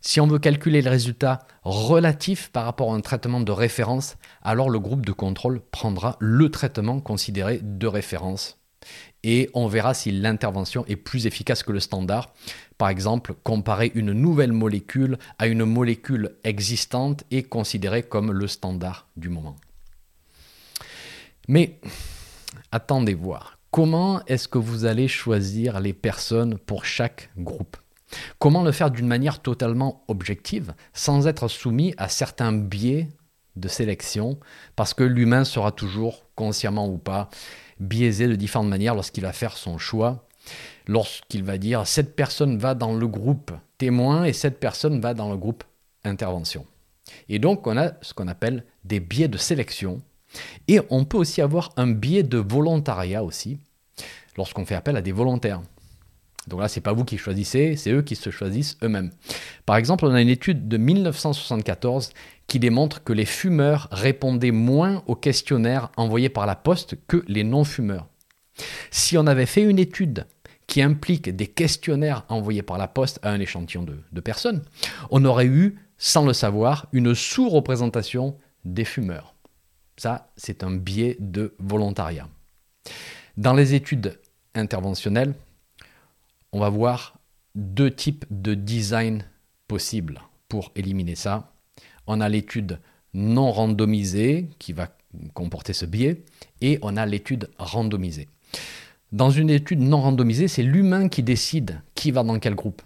Si 0.00 0.20
on 0.20 0.26
veut 0.26 0.38
calculer 0.38 0.82
le 0.82 0.90
résultat 0.90 1.40
relatif 1.62 2.50
par 2.50 2.64
rapport 2.64 2.92
à 2.92 2.96
un 2.96 3.00
traitement 3.00 3.40
de 3.40 3.52
référence, 3.52 4.16
alors 4.42 4.70
le 4.70 4.78
groupe 4.78 5.04
de 5.04 5.12
contrôle 5.12 5.60
prendra 5.70 6.16
le 6.20 6.50
traitement 6.50 7.00
considéré 7.00 7.60
de 7.62 7.86
référence. 7.86 8.63
Et 9.24 9.50
on 9.54 9.66
verra 9.66 9.94
si 9.94 10.12
l'intervention 10.12 10.84
est 10.86 10.96
plus 10.96 11.26
efficace 11.26 11.62
que 11.62 11.72
le 11.72 11.80
standard. 11.80 12.32
Par 12.78 12.90
exemple, 12.90 13.34
comparer 13.42 13.90
une 13.94 14.12
nouvelle 14.12 14.52
molécule 14.52 15.18
à 15.38 15.46
une 15.46 15.64
molécule 15.64 16.36
existante 16.44 17.24
est 17.30 17.44
considéré 17.44 18.02
comme 18.02 18.30
le 18.30 18.46
standard 18.46 19.08
du 19.16 19.30
moment. 19.30 19.56
Mais 21.48 21.80
attendez 22.70 23.14
voir, 23.14 23.58
comment 23.70 24.24
est-ce 24.26 24.46
que 24.46 24.58
vous 24.58 24.84
allez 24.84 25.08
choisir 25.08 25.80
les 25.80 25.94
personnes 25.94 26.58
pour 26.58 26.84
chaque 26.84 27.30
groupe? 27.38 27.76
Comment 28.38 28.62
le 28.62 28.72
faire 28.72 28.90
d'une 28.90 29.08
manière 29.08 29.40
totalement 29.40 30.04
objective, 30.08 30.74
sans 30.92 31.26
être 31.26 31.48
soumis 31.48 31.94
à 31.96 32.08
certains 32.08 32.52
biais 32.52 33.08
de 33.56 33.68
sélection, 33.68 34.38
parce 34.76 34.94
que 34.94 35.04
l'humain 35.04 35.44
sera 35.44 35.72
toujours, 35.72 36.26
consciemment 36.34 36.88
ou 36.88 36.98
pas, 36.98 37.30
biaisé 37.80 38.28
de 38.28 38.36
différentes 38.36 38.68
manières 38.68 38.94
lorsqu'il 38.94 39.22
va 39.22 39.32
faire 39.32 39.56
son 39.56 39.78
choix, 39.78 40.26
lorsqu'il 40.86 41.44
va 41.44 41.58
dire 41.58 41.86
cette 41.86 42.16
personne 42.16 42.58
va 42.58 42.74
dans 42.74 42.94
le 42.94 43.06
groupe 43.06 43.52
témoin 43.78 44.24
et 44.24 44.32
cette 44.32 44.60
personne 44.60 45.00
va 45.00 45.14
dans 45.14 45.30
le 45.30 45.36
groupe 45.36 45.64
intervention. 46.04 46.66
Et 47.28 47.38
donc 47.38 47.66
on 47.66 47.76
a 47.76 47.92
ce 48.02 48.14
qu'on 48.14 48.28
appelle 48.28 48.64
des 48.84 49.00
biais 49.00 49.28
de 49.28 49.38
sélection, 49.38 50.02
et 50.68 50.80
on 50.90 51.04
peut 51.04 51.18
aussi 51.18 51.40
avoir 51.40 51.70
un 51.76 51.86
biais 51.86 52.22
de 52.22 52.38
volontariat 52.38 53.22
aussi, 53.22 53.58
lorsqu'on 54.36 54.64
fait 54.64 54.74
appel 54.74 54.96
à 54.96 55.02
des 55.02 55.12
volontaires. 55.12 55.62
Donc 56.48 56.60
là, 56.60 56.68
ce 56.68 56.78
n'est 56.78 56.82
pas 56.82 56.92
vous 56.92 57.04
qui 57.04 57.18
choisissez, 57.18 57.76
c'est 57.76 57.90
eux 57.90 58.02
qui 58.02 58.16
se 58.16 58.30
choisissent 58.30 58.76
eux-mêmes. 58.82 59.10
Par 59.66 59.76
exemple, 59.76 60.04
on 60.06 60.12
a 60.12 60.20
une 60.20 60.28
étude 60.28 60.68
de 60.68 60.76
1974 60.76 62.10
qui 62.46 62.58
démontre 62.58 63.02
que 63.02 63.12
les 63.12 63.24
fumeurs 63.24 63.88
répondaient 63.90 64.50
moins 64.50 65.02
aux 65.06 65.16
questionnaires 65.16 65.90
envoyés 65.96 66.28
par 66.28 66.46
la 66.46 66.54
poste 66.54 66.96
que 67.06 67.24
les 67.28 67.44
non-fumeurs. 67.44 68.06
Si 68.90 69.16
on 69.16 69.26
avait 69.26 69.46
fait 69.46 69.62
une 69.62 69.78
étude 69.78 70.26
qui 70.66 70.82
implique 70.82 71.34
des 71.34 71.46
questionnaires 71.46 72.24
envoyés 72.28 72.62
par 72.62 72.78
la 72.78 72.88
poste 72.88 73.18
à 73.22 73.30
un 73.30 73.40
échantillon 73.40 73.84
de, 73.84 74.20
personnes, 74.20 74.62
on 75.10 75.24
aurait 75.24 75.46
eu, 75.46 75.78
sans 75.98 76.24
le 76.26 76.32
savoir, 76.32 76.86
une 76.92 77.14
sous-représentation 77.14 78.36
des 78.64 78.84
fumeurs. 78.84 79.34
Ça, 79.96 80.30
c'est 80.36 80.64
un 80.64 80.74
biais 80.74 81.16
de 81.20 81.54
volontariat. 81.58 82.28
Dans 83.36 83.54
les 83.54 83.74
études 83.74 84.18
interventionnelles, 84.54 85.34
on 86.54 86.60
va 86.60 86.68
voir 86.68 87.18
deux 87.56 87.90
types 87.90 88.24
de 88.30 88.54
design 88.54 89.24
possibles 89.66 90.20
pour 90.48 90.70
éliminer 90.76 91.16
ça. 91.16 91.52
On 92.06 92.20
a 92.20 92.28
l'étude 92.28 92.78
non 93.12 93.50
randomisée 93.50 94.48
qui 94.60 94.72
va 94.72 94.96
comporter 95.34 95.72
ce 95.72 95.84
biais 95.84 96.22
et 96.60 96.78
on 96.82 96.96
a 96.96 97.06
l'étude 97.06 97.50
randomisée. 97.58 98.28
Dans 99.10 99.30
une 99.30 99.50
étude 99.50 99.80
non 99.80 100.00
randomisée, 100.00 100.46
c'est 100.46 100.62
l'humain 100.62 101.08
qui 101.08 101.24
décide 101.24 101.80
qui 101.96 102.12
va 102.12 102.22
dans 102.22 102.38
quel 102.38 102.54
groupe. 102.54 102.82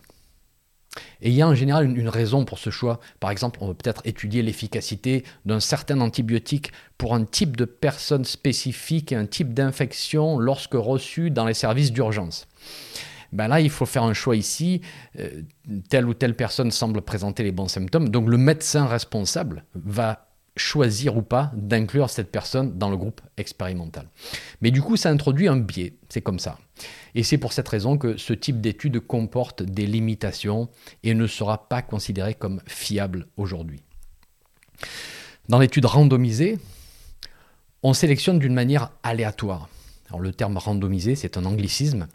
Et 1.21 1.29
il 1.29 1.35
y 1.35 1.43
a 1.43 1.49
en 1.49 1.55
général 1.55 1.85
une, 1.95 2.09
raison 2.09 2.47
pour 2.47 2.59
ce 2.59 2.71
choix. 2.71 3.01
Par 3.21 3.31
exemple, 3.31 3.59
on 3.61 3.69
veut 3.69 3.75
peut-être 3.75 4.01
étudier 4.07 4.43
l'efficacité 4.43 5.25
d'un 5.45 5.61
certain 5.61 6.01
antibiotique 6.01 6.73
pour 6.97 7.15
un 7.15 7.25
type 7.25 7.55
de 7.55 7.67
personne 7.67 8.25
spécifique 8.25 9.13
et 9.13 9.17
un 9.17 9.27
type 9.27 9.53
d'infection 9.53 10.39
lorsque 10.39 10.75
reçu 10.75 11.31
dans 11.31 11.45
les 11.45 11.55
services 11.55 11.93
d'urgence 11.93 12.49
ben 13.33 13.49
là, 13.49 13.61
il 13.61 13.71
faut 13.71 13.87
faire 13.87 14.05
un 14.05 14.15
choix 14.15 14.37
ici. 14.37 14.81
Euh, 15.19 15.43
telle 15.89 16.07
ou 16.07 16.15
telle 16.15 16.35
personne 16.35 16.71
semble 16.71 17.03
présenter 17.03 17.43
les 17.43 17.53
bons 17.53 17.69
symptômes. 17.69 18.09
Donc 18.09 18.29
le 18.29 18.39
médecin 18.39 18.87
responsable 18.87 19.65
va 19.75 20.29
choisir 20.57 21.17
ou 21.17 21.23
pas 21.23 21.53
d'inclure 21.55 22.11
cette 22.11 22.31
personne 22.31 22.79
dans 22.79 22.91
le 22.91 22.97
groupe 22.97 23.21
expérimental. 23.37 24.09
Mais 24.61 24.71
du 24.71 24.83
coup, 24.83 24.97
ça 24.97 25.11
introduit 25.11 25.49
un 25.49 25.57
biais, 25.57 25.95
c'est 26.09 26.21
comme 26.21 26.39
ça. 26.39 26.59
Et 27.15 27.23
c'est 27.23 27.39
pour 27.39 27.53
cette 27.53 27.69
raison 27.69 27.97
que 27.97 28.17
ce 28.17 28.33
type 28.33 28.61
d'étude 28.61 29.01
comporte 29.01 29.63
des 29.63 29.87
limitations 29.87 30.69
et 31.03 31.15
ne 31.15 31.27
sera 31.27 31.69
pas 31.69 31.83
considéré 31.83 32.35
comme 32.35 32.61
fiable 32.67 33.29
aujourd'hui. 33.37 33.83
Dans 35.49 35.59
l'étude 35.59 35.87
randomisée, 35.87 36.59
on 37.83 37.95
sélectionne 37.95 38.39
d'une 38.39 38.55
manière 38.55 38.91
aléatoire. 39.03 39.69
Alors 40.09 40.21
le 40.21 40.33
terme 40.33 40.57
randomisé, 40.57 41.15
c'est 41.15 41.37
un 41.37 41.45
anglicisme 41.45 42.09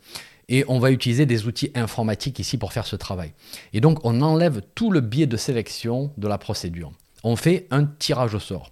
et 0.49 0.65
on 0.67 0.79
va 0.79 0.91
utiliser 0.91 1.25
des 1.25 1.47
outils 1.47 1.71
informatiques 1.75 2.39
ici 2.39 2.57
pour 2.57 2.73
faire 2.73 2.85
ce 2.85 2.95
travail. 2.95 3.33
Et 3.73 3.81
donc 3.81 3.99
on 4.03 4.21
enlève 4.21 4.61
tout 4.75 4.91
le 4.91 5.01
biais 5.01 5.27
de 5.27 5.37
sélection 5.37 6.11
de 6.17 6.27
la 6.27 6.37
procédure. 6.37 6.91
On 7.23 7.35
fait 7.35 7.67
un 7.71 7.85
tirage 7.85 8.35
au 8.35 8.39
sort. 8.39 8.71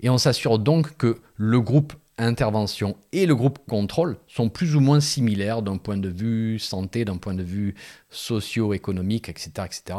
Et 0.00 0.08
on 0.08 0.18
s'assure 0.18 0.58
donc 0.58 0.96
que 0.96 1.18
le 1.36 1.60
groupe 1.60 1.92
intervention 2.16 2.96
et 3.12 3.26
le 3.26 3.34
groupe 3.34 3.58
contrôle 3.66 4.18
sont 4.28 4.48
plus 4.48 4.76
ou 4.76 4.80
moins 4.80 5.00
similaires 5.00 5.62
d'un 5.62 5.78
point 5.78 5.96
de 5.96 6.08
vue 6.08 6.58
santé, 6.58 7.04
d'un 7.04 7.16
point 7.16 7.34
de 7.34 7.42
vue 7.42 7.74
socio-économique, 8.10 9.28
etc., 9.28 9.50
etc. 9.64 9.98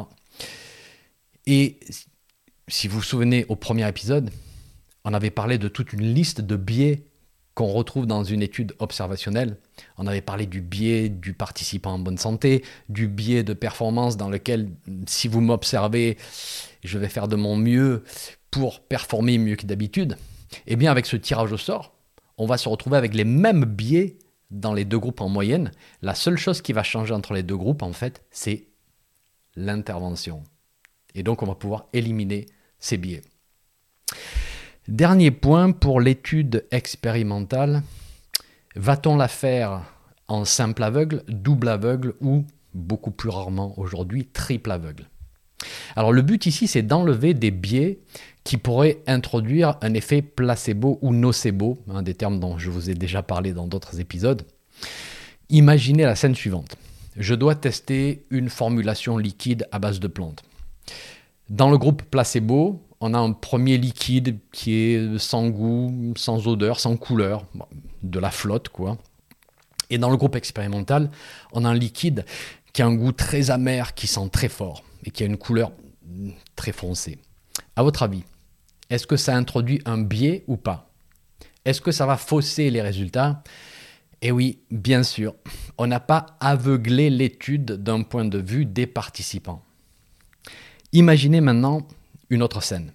Et 1.48 1.80
si 2.68 2.88
vous 2.88 2.98
vous 2.98 3.04
souvenez 3.04 3.46
au 3.50 3.56
premier 3.56 3.88
épisode, 3.88 4.30
on 5.04 5.14
avait 5.14 5.32
parlé 5.32 5.58
de 5.58 5.68
toute 5.68 5.94
une 5.94 6.14
liste 6.14 6.42
de 6.42 6.56
biais 6.56 7.04
qu'on 7.54 7.68
retrouve 7.68 8.06
dans 8.06 8.24
une 8.24 8.42
étude 8.42 8.74
observationnelle. 8.80 9.58
On 9.98 10.08
avait 10.08 10.22
parlé 10.22 10.46
du 10.46 10.62
biais 10.62 11.10
du 11.10 11.34
participant 11.34 11.94
en 11.94 12.00
bonne 12.00 12.18
santé, 12.18 12.64
du 12.90 13.08
biais 13.08 13.44
de 13.44 13.54
performance 13.54 14.18
dans 14.18 14.30
lequel, 14.30 14.70
si 15.06 15.28
vous 15.28 15.42
m'observez, 15.42 16.18
je 16.84 16.98
vais 16.98 17.10
faire 17.10 17.28
de 17.28 17.36
mon 17.36 17.56
mieux 17.56 18.04
pour 18.52 18.80
performer 18.82 19.38
mieux 19.38 19.56
que 19.56 19.66
d'habitude. 19.66 20.18
Eh 20.68 20.76
bien, 20.76 20.92
avec 20.92 21.06
ce 21.06 21.16
tirage 21.16 21.52
au 21.52 21.58
sort, 21.58 21.94
on 22.38 22.46
va 22.46 22.58
se 22.58 22.70
retrouver 22.70 22.98
avec 22.98 23.14
les 23.14 23.24
mêmes 23.24 23.66
biais 23.66 24.18
dans 24.50 24.74
les 24.74 24.86
deux 24.86 25.00
groupes 25.00 25.22
en 25.22 25.30
moyenne. 25.30 25.72
La 26.02 26.16
seule 26.16 26.38
chose 26.38 26.62
qui 26.62 26.74
va 26.74 26.84
changer 26.84 27.14
entre 27.14 27.34
les 27.34 27.44
deux 27.44 27.58
groupes, 27.58 27.84
en 27.84 27.94
fait, 27.94 28.24
c'est 28.32 28.68
l'intervention. 29.56 30.44
Et 31.16 31.24
donc, 31.24 31.44
on 31.44 31.46
va 31.46 31.56
pouvoir 31.56 31.88
éliminer 31.94 32.46
ces 32.80 32.98
biais. 32.98 33.22
Dernier 34.88 35.30
point 35.30 35.72
pour 35.72 36.02
l'étude 36.02 36.66
expérimentale. 36.72 37.84
Va-t-on 38.76 39.16
la 39.16 39.28
faire 39.28 39.84
en 40.28 40.44
simple 40.44 40.82
aveugle, 40.82 41.24
double 41.28 41.70
aveugle 41.70 42.16
ou, 42.20 42.46
beaucoup 42.74 43.12
plus 43.12 43.30
rarement 43.30 43.78
aujourd'hui, 43.78 44.26
triple 44.26 44.72
aveugle? 44.72 45.08
Alors 45.96 46.12
le 46.12 46.24
but 46.24 46.48
ici, 46.48 46.68
c'est 46.68 46.82
d'enlever 46.82 47.36
des 47.36 47.52
biais 47.52 48.00
qui 48.44 48.58
pourraient 48.58 49.04
introduire 49.06 49.78
un 49.84 49.94
effet 49.94 50.24
placebo 50.24 50.98
ou 51.04 51.14
nocebo, 51.14 51.78
un 51.88 52.02
des 52.02 52.16
termes 52.16 52.40
dont 52.40 52.58
je 52.58 52.72
vous 52.72 52.90
ai 52.90 52.96
déjà 52.96 53.22
parlé 53.22 53.54
dans 53.54 53.68
d'autres 53.68 54.00
épisodes. 54.00 54.42
Imaginez 55.50 56.06
la 56.06 56.16
scène 56.16 56.34
suivante. 56.34 56.76
Je 57.16 57.36
dois 57.36 57.54
tester 57.54 58.26
une 58.32 58.50
formulation 58.50 59.18
liquide 59.18 59.68
à 59.72 59.78
base 59.78 60.00
de 60.00 60.08
plantes. 60.08 60.44
Dans 61.50 61.70
le 61.70 61.78
groupe 61.78 62.02
placebo, 62.02 62.82
on 63.02 63.16
a 63.16 63.20
un 63.20 63.34
premier 63.34 63.78
liquide 63.78 64.38
qui 64.52 64.74
est 64.74 65.18
sans 65.18 65.50
goût, 65.50 66.14
sans 66.16 66.48
odeur, 66.48 66.80
sans 66.80 66.96
couleur, 66.96 67.46
de 68.04 68.20
la 68.20 68.32
flotte 68.32 68.70
quoi. 68.70 68.98
Et 69.90 69.98
dans 69.98 70.10
le 70.10 70.18
groupe 70.18 70.36
expérimental, 70.36 71.10
on 71.52 71.66
a 71.66 71.70
un 71.70 71.74
liquide 71.74 72.26
qui 72.72 72.82
a 72.82 72.86
un 72.86 72.96
goût 72.96 73.12
très 73.12 73.52
amer, 73.52 73.94
qui 73.96 74.08
sent 74.08 74.30
très 74.32 74.48
fort 74.48 74.84
et 75.04 75.12
qui 75.12 75.24
a 75.24 75.26
une 75.26 75.38
couleur 75.38 75.72
très 76.56 76.72
foncée. 76.72 77.18
À 77.76 77.84
votre 77.84 78.04
avis, 78.04 78.24
est-ce 78.90 79.08
que 79.08 79.18
ça 79.18 79.36
introduit 79.36 79.82
un 79.86 79.98
biais 79.98 80.44
ou 80.48 80.56
pas? 80.56 80.90
Est-ce 81.66 81.82
que 81.82 81.92
ça 81.92 82.06
va 82.06 82.18
fausser 82.18 82.70
les 82.70 82.82
résultats? 82.82 83.44
Eh 84.22 84.32
oui, 84.32 84.60
bien 84.70 85.04
sûr. 85.04 85.34
On 85.78 85.88
n'a 85.88 86.00
pas 86.00 86.28
aveuglé 86.40 87.10
l'étude 87.10 87.66
d'un 87.66 88.04
point 88.04 88.26
de 88.26 88.38
vue 88.38 88.66
des 88.66 88.86
participants. 88.86 89.64
Imaginez 90.94 91.42
maintenant 91.42 91.88
une 92.32 92.42
autre 92.42 92.64
scène. 92.64 92.92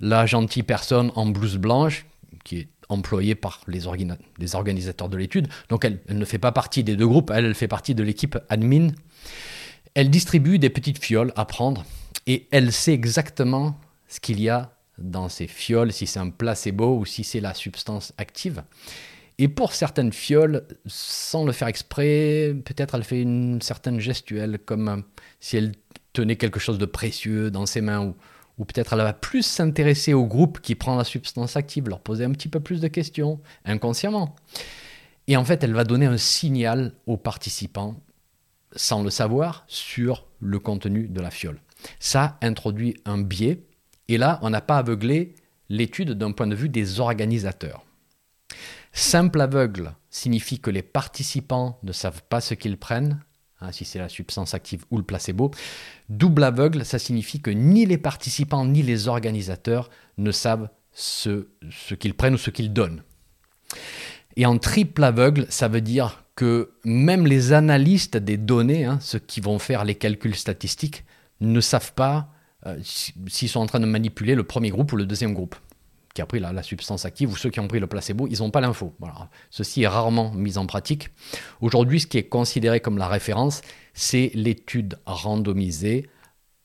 La 0.00 0.24
gentille 0.24 0.62
personne 0.62 1.12
en 1.14 1.26
blouse 1.26 1.58
blanche, 1.58 2.06
qui 2.44 2.60
est 2.60 2.68
employée 2.88 3.34
par 3.34 3.60
les, 3.66 3.86
organisateurs 3.86 5.08
de 5.08 5.16
l'étude, 5.16 5.48
donc 5.68 5.84
elle, 5.84 6.00
ne 6.08 6.24
fait 6.24 6.38
pas 6.38 6.52
partie 6.52 6.82
des 6.82 6.96
deux 6.96 7.06
groupes, 7.06 7.30
elle, 7.34 7.44
elle 7.44 7.54
fait 7.54 7.68
partie 7.68 7.94
de 7.94 8.02
l'équipe 8.02 8.38
admin. 8.48 8.88
Elle 9.94 10.08
distribue 10.08 10.58
des 10.58 10.70
petites 10.70 11.02
fioles 11.02 11.32
à 11.36 11.44
prendre 11.44 11.84
et 12.26 12.46
elle 12.50 12.72
sait 12.72 12.94
exactement 12.94 13.78
ce 14.08 14.20
qu'il 14.20 14.40
y 14.40 14.48
a 14.48 14.74
dans 14.98 15.28
ces 15.28 15.46
fioles, 15.46 15.92
si 15.92 16.06
c'est 16.06 16.20
un 16.20 16.30
placebo 16.30 16.98
ou 16.98 17.04
si 17.04 17.24
c'est 17.24 17.40
la 17.40 17.54
substance 17.54 18.12
active. 18.18 18.62
Et 19.38 19.48
pour 19.48 19.72
certaines 19.72 20.12
fioles, 20.12 20.66
sans 20.86 21.44
le 21.44 21.52
faire 21.52 21.68
exprès, 21.68 22.54
peut-être 22.64 22.94
elle 22.94 23.04
fait 23.04 23.22
une 23.22 23.60
certaine 23.62 23.98
gestuelle, 23.98 24.58
comme 24.64 25.02
si 25.40 25.56
elle 25.56 25.72
tenait 26.12 26.36
quelque 26.36 26.60
chose 26.60 26.78
de 26.78 26.84
précieux 26.84 27.50
dans 27.50 27.66
ses 27.66 27.80
mains 27.80 28.00
ou, 28.00 28.14
ou 28.58 28.64
peut-être 28.64 28.92
elle 28.92 29.00
va 29.00 29.12
plus 29.12 29.42
s'intéresser 29.42 30.14
au 30.14 30.26
groupe 30.26 30.60
qui 30.60 30.74
prend 30.74 30.96
la 30.96 31.04
substance 31.04 31.56
active, 31.56 31.88
leur 31.88 32.00
poser 32.00 32.24
un 32.24 32.32
petit 32.32 32.48
peu 32.48 32.60
plus 32.60 32.80
de 32.80 32.88
questions, 32.88 33.40
inconsciemment. 33.64 34.34
Et 35.26 35.36
en 35.36 35.44
fait, 35.44 35.62
elle 35.62 35.74
va 35.74 35.84
donner 35.84 36.06
un 36.06 36.18
signal 36.18 36.92
aux 37.06 37.16
participants, 37.16 37.96
sans 38.74 39.02
le 39.02 39.10
savoir, 39.10 39.64
sur 39.68 40.26
le 40.40 40.58
contenu 40.58 41.08
de 41.08 41.20
la 41.20 41.30
fiole. 41.30 41.60
Ça 41.98 42.38
introduit 42.42 42.96
un 43.04 43.18
biais, 43.18 43.62
et 44.08 44.18
là, 44.18 44.38
on 44.42 44.50
n'a 44.50 44.60
pas 44.60 44.78
aveuglé 44.78 45.34
l'étude 45.68 46.12
d'un 46.12 46.32
point 46.32 46.46
de 46.46 46.54
vue 46.54 46.68
des 46.68 47.00
organisateurs. 47.00 47.84
Simple 48.92 49.40
aveugle, 49.40 49.94
signifie 50.10 50.60
que 50.60 50.70
les 50.70 50.82
participants 50.82 51.78
ne 51.82 51.92
savent 51.92 52.22
pas 52.28 52.42
ce 52.42 52.54
qu'ils 52.54 52.76
prennent, 52.76 53.20
hein, 53.62 53.72
si 53.72 53.84
c'est 53.84 53.98
la 53.98 54.08
substance 54.08 54.54
active 54.54 54.84
ou 54.90 54.98
le 54.98 55.02
placebo. 55.02 55.50
Double 56.08 56.44
aveugle, 56.44 56.84
ça 56.84 56.98
signifie 56.98 57.40
que 57.40 57.50
ni 57.50 57.86
les 57.86 57.98
participants 57.98 58.64
ni 58.64 58.82
les 58.82 59.08
organisateurs 59.08 59.90
ne 60.18 60.32
savent 60.32 60.68
ce, 60.92 61.46
qu'ils 61.98 62.14
prennent 62.14 62.34
ou 62.34 62.38
ce 62.38 62.50
qu'ils 62.50 62.72
donnent. 62.72 63.02
Et 64.36 64.46
en 64.46 64.58
triple 64.58 65.04
aveugle, 65.04 65.46
ça 65.48 65.68
veut 65.68 65.80
dire 65.80 66.24
que 66.34 66.72
même 66.84 67.26
les 67.26 67.52
analystes 67.52 68.16
des 68.16 68.36
données, 68.36 68.84
hein, 68.84 68.98
ceux 69.00 69.18
qui 69.18 69.40
vont 69.40 69.58
faire 69.58 69.84
les 69.84 69.94
calculs 69.94 70.34
statistiques, 70.34 71.04
ne 71.40 71.60
savent 71.60 71.92
pas 71.92 72.30
euh, 72.66 72.78
s'ils 72.82 73.48
sont 73.48 73.60
en 73.60 73.66
train 73.66 73.80
de 73.80 73.86
manipuler 73.86 74.34
le 74.34 74.44
premier 74.44 74.70
groupe 74.70 74.92
ou 74.92 74.96
le 74.96 75.06
deuxième 75.06 75.34
groupe 75.34 75.56
qui 76.14 76.22
a 76.22 76.26
pris 76.26 76.40
la, 76.40 76.62
substance 76.62 77.04
active 77.04 77.32
ou 77.32 77.36
ceux 77.36 77.50
qui 77.50 77.60
ont 77.60 77.68
pris 77.68 77.80
le 77.80 77.86
placebo, 77.86 78.26
ils 78.28 78.38
n'ont 78.38 78.50
pas 78.50 78.60
l'info. 78.60 78.94
Ceci 79.50 79.82
est 79.82 79.88
rarement 79.88 80.32
mis 80.32 80.58
en 80.58 80.66
pratique. 80.66 81.10
Aujourd'hui, 81.60 82.00
ce 82.00 82.06
qui 82.06 82.18
est 82.18 82.28
considéré 82.28 82.80
comme 82.80 82.98
la 82.98 83.08
référence, 83.08 83.62
c'est 83.94 84.30
l'étude 84.34 84.98
randomisée, 85.06 86.08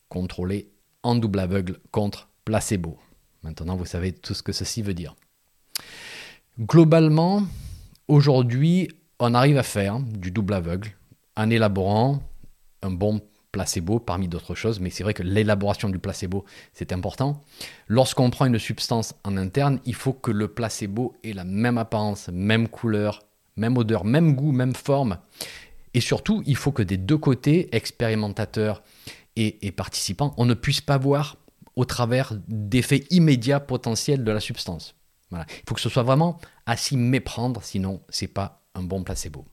contrôlée 0.09 0.69
en 1.03 1.15
double 1.15 1.39
aveugle 1.39 1.79
contre 1.91 2.29
placebo. 2.45 2.97
Maintenant, 3.43 3.75
vous 3.75 3.85
savez 3.85 4.11
tout 4.11 4.33
ce 4.33 4.43
que 4.43 4.51
ceci 4.51 4.81
veut 4.81 4.93
dire. 4.93 5.15
Globalement, 6.59 7.43
aujourd'hui, 8.07 8.89
on 9.19 9.33
arrive 9.33 9.57
à 9.57 9.63
faire 9.63 9.99
du 9.99 10.31
double 10.31 10.53
aveugle 10.53 10.91
en 11.35 11.49
élaborant 11.49 12.21
un 12.81 12.91
bon 12.91 13.21
placebo 13.57 13.99
parmi 13.99 14.27
d'autres 14.27 14.53
choses, 14.53 14.79
mais 14.79 14.91
c'est 14.91 15.01
vrai 15.01 15.15
que 15.15 15.23
l'élaboration 15.23 15.89
du 15.89 15.97
placebo, 15.97 16.45
c'est 16.73 16.93
important. 16.93 17.43
Lorsqu'on 17.87 18.29
prend 18.29 18.45
une 18.45 18.59
substance 18.59 19.15
en 19.23 19.35
interne, 19.35 19.79
il 19.85 19.95
faut 19.95 20.13
que 20.13 20.29
le 20.29 20.47
placebo 20.47 21.15
ait 21.23 21.33
la 21.33 21.43
même 21.43 21.79
apparence, 21.79 22.29
même 22.31 22.67
couleur, 22.67 23.23
même 23.55 23.75
odeur, 23.75 24.05
même 24.05 24.35
goût, 24.35 24.51
même 24.51 24.75
forme. 24.75 25.17
Et 25.95 26.01
surtout, 26.01 26.43
il 26.45 26.55
faut 26.55 26.71
que 26.71 26.83
des 26.83 26.97
deux 26.97 27.17
côtés, 27.17 27.75
expérimentateurs 27.75 28.83
et, 29.35 29.71
participants, 29.71 30.35
on 30.37 30.45
ne 30.45 30.53
puisse 30.53 30.81
pas 30.81 30.99
voir 30.99 31.37
au 31.75 31.85
travers 31.85 32.33
d'effets 32.47 33.05
immédiats 33.09 33.59
potentiels 33.59 34.23
de 34.23 34.31
la 34.31 34.39
substance. 34.39 34.93
Il 35.31 35.39
faut 35.67 35.73
que 35.73 35.81
ce 35.81 35.89
soit 35.89 36.03
vraiment 36.03 36.39
à 36.67 36.77
s'y 36.77 36.95
méprendre, 36.95 37.63
sinon 37.63 38.01
c'est 38.09 38.27
pas 38.27 38.61
un 38.75 38.83
bon 38.83 39.01
placebo. 39.03 39.45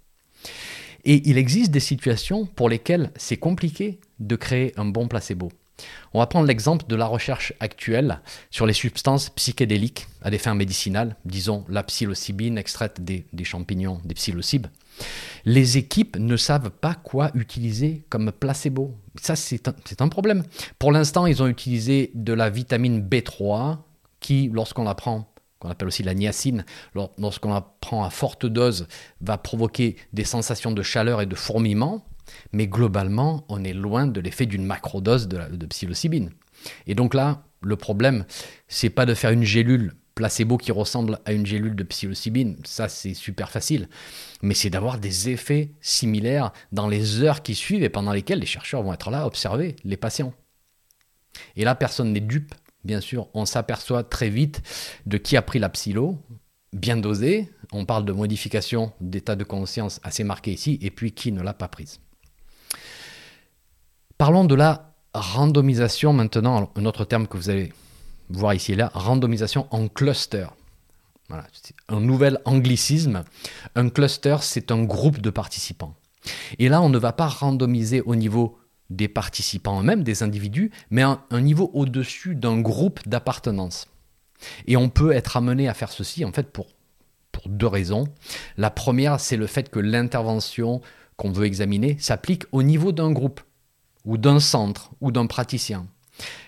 Et 1.04 1.28
il 1.28 1.38
existe 1.38 1.70
des 1.70 1.80
situations 1.80 2.46
pour 2.46 2.68
lesquelles 2.68 3.10
c'est 3.16 3.36
compliqué 3.36 4.00
de 4.20 4.36
créer 4.36 4.72
un 4.76 4.86
bon 4.86 5.08
placebo. 5.08 5.50
On 6.12 6.20
va 6.20 6.26
prendre 6.26 6.46
l'exemple 6.46 6.86
de 6.86 6.94
la 6.94 7.06
recherche 7.06 7.52
actuelle 7.60 8.20
sur 8.50 8.64
les 8.64 8.72
substances 8.72 9.30
psychédéliques 9.30 10.06
à 10.22 10.30
des 10.30 10.38
fins 10.38 10.54
médicinales, 10.54 11.16
disons 11.24 11.64
la 11.68 11.82
psilocybine 11.82 12.58
extraite 12.58 13.02
des, 13.02 13.26
champignons, 13.42 14.00
des 14.04 14.14
psilocybes. 14.14 14.68
Les 15.44 15.76
équipes 15.76 16.16
ne 16.16 16.36
savent 16.36 16.70
pas 16.70 16.94
quoi 16.94 17.32
utiliser 17.34 18.04
comme 18.08 18.30
placebo. 18.30 18.94
Ça, 19.20 19.34
c'est 19.34 19.66
un, 19.66 19.74
un, 19.98 20.08
problème. 20.08 20.44
Pour 20.78 20.92
l'instant, 20.92 21.26
ils 21.26 21.42
ont 21.42 21.48
utilisé 21.48 22.12
de 22.14 22.32
la 22.32 22.48
vitamine 22.48 23.00
B3 23.00 23.78
qui, 24.20 24.48
lorsqu'on 24.52 24.84
la 24.84 24.94
prend 24.94 25.33
qu'on 25.64 25.70
appelle 25.70 25.88
aussi 25.88 26.02
la 26.02 26.14
niacine, 26.14 26.64
lorsqu'on 27.18 27.52
la 27.52 27.62
prend 27.80 28.04
à 28.04 28.10
forte 28.10 28.44
dose, 28.44 28.86
va 29.22 29.38
provoquer 29.38 29.96
des 30.12 30.24
sensations 30.24 30.72
de 30.72 30.82
chaleur 30.82 31.22
et 31.22 31.26
de 31.26 31.34
fourmillement, 31.34 32.04
mais 32.52 32.66
globalement, 32.66 33.44
on 33.48 33.64
est 33.64 33.72
loin 33.72 34.06
de 34.06 34.20
l'effet 34.20 34.46
d'une 34.46 34.64
macrodose 34.64 35.26
de, 35.26 35.56
de 35.56 35.66
psilocybine. 35.66 36.30
Et 36.86 36.94
donc 36.94 37.14
là, 37.14 37.44
le 37.62 37.76
problème, 37.76 38.26
c'est 38.68 38.90
pas 38.90 39.06
de 39.06 39.14
faire 39.14 39.30
une 39.30 39.42
gélule 39.42 39.94
placebo 40.14 40.58
qui 40.58 40.70
ressemble 40.70 41.18
à 41.24 41.32
une 41.32 41.46
gélule 41.46 41.74
de 41.74 41.82
psilocybine, 41.82 42.56
ça 42.64 42.88
c'est 42.88 43.14
super 43.14 43.50
facile, 43.50 43.88
mais 44.42 44.54
c'est 44.54 44.70
d'avoir 44.70 44.98
des 44.98 45.30
effets 45.30 45.72
similaires 45.80 46.52
dans 46.70 46.86
les 46.86 47.22
heures 47.22 47.42
qui 47.42 47.54
suivent 47.54 47.82
et 47.82 47.88
pendant 47.88 48.12
lesquelles 48.12 48.38
les 48.38 48.46
chercheurs 48.46 48.82
vont 48.82 48.92
être 48.92 49.10
là 49.10 49.22
à 49.22 49.26
observer 49.26 49.74
les 49.82 49.96
patients. 49.96 50.32
Et 51.56 51.64
là, 51.64 51.74
personne 51.74 52.12
n'est 52.12 52.20
dupe 52.20 52.54
bien 52.84 53.00
sûr, 53.00 53.28
on 53.34 53.46
s'aperçoit 53.46 54.04
très 54.04 54.28
vite 54.28 54.62
de 55.06 55.16
qui 55.16 55.36
a 55.36 55.42
pris 55.42 55.58
la 55.58 55.68
psylo, 55.68 56.18
bien 56.72 56.96
dosé. 56.96 57.50
On 57.72 57.84
parle 57.84 58.04
de 58.04 58.12
modification 58.12 58.92
d'état 59.00 59.36
de 59.36 59.44
conscience 59.44 60.00
assez 60.02 60.24
marqué 60.24 60.52
ici, 60.52 60.78
et 60.82 60.90
puis 60.90 61.12
qui 61.12 61.32
ne 61.32 61.42
l'a 61.42 61.54
pas 61.54 61.68
prise. 61.68 62.00
Parlons 64.18 64.44
de 64.44 64.54
la 64.54 64.94
randomisation 65.12 66.12
maintenant, 66.12 66.72
un 66.74 66.84
autre 66.84 67.04
terme 67.04 67.26
que 67.26 67.36
vous 67.36 67.50
allez 67.50 67.72
voir 68.28 68.54
ici 68.54 68.72
et 68.72 68.76
là, 68.76 68.90
randomisation 68.94 69.66
en 69.70 69.88
cluster. 69.88 70.46
Voilà, 71.28 71.46
un 71.88 72.00
nouvel 72.00 72.38
anglicisme. 72.44 73.24
Un 73.74 73.88
cluster, 73.88 74.36
c'est 74.42 74.70
un 74.70 74.82
groupe 74.82 75.20
de 75.20 75.30
participants. 75.30 75.94
Et 76.58 76.68
là, 76.68 76.82
on 76.82 76.88
ne 76.88 76.98
va 76.98 77.12
pas 77.12 77.26
randomiser 77.26 78.02
au 78.02 78.14
niveau 78.14 78.58
des 78.90 79.08
participants 79.08 79.80
eux-mêmes, 79.80 80.02
des 80.02 80.22
individus, 80.22 80.70
mais 80.90 81.02
un, 81.02 81.18
niveau 81.40 81.70
au-dessus 81.74 82.34
d'un 82.34 82.60
groupe 82.60 83.00
d'appartenance. 83.08 83.88
Et 84.66 84.76
on 84.76 84.88
peut 84.88 85.12
être 85.12 85.36
amené 85.36 85.68
à 85.68 85.74
faire 85.74 85.90
ceci, 85.90 86.24
en 86.24 86.32
fait, 86.32 86.50
pour 86.52 86.66
deux 87.46 87.66
raisons. 87.66 88.06
La 88.56 88.70
première, 88.70 89.20
c'est 89.20 89.36
le 89.36 89.46
fait 89.46 89.70
que 89.70 89.78
l'intervention 89.78 90.80
qu'on 91.16 91.32
veut 91.32 91.46
examiner 91.46 91.96
s'applique 91.98 92.44
au 92.52 92.62
niveau 92.62 92.92
d'un 92.92 93.12
groupe, 93.12 93.40
ou 94.04 94.18
d'un 94.18 94.40
centre, 94.40 94.90
ou 95.00 95.12
d'un 95.12 95.26
praticien. 95.26 95.86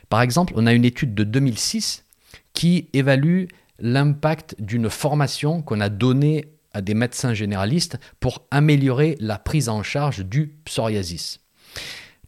Par 0.09 0.21
exemple, 0.21 0.53
on 0.57 0.67
a 0.67 0.73
une 0.73 0.85
étude 0.85 1.15
de 1.15 1.25
2006 1.25 2.05
qui 2.53 2.89
évalue 2.93 3.47
l'impact 3.79 4.57
d'une 4.59 4.89
formation 4.89 5.63
qu'on 5.63 5.81
a 5.81 5.89
donnée 5.89 6.53
à 6.73 6.81
des 6.81 6.95
médecins 6.95 7.35
généralistes 7.35 7.99
pour 8.21 8.47
améliorer 8.51 9.17
la 9.21 9.39
prise 9.39 9.69
en 9.69 9.83
charge 9.83 10.25
du 10.25 10.49
psoriasis. 10.65 11.41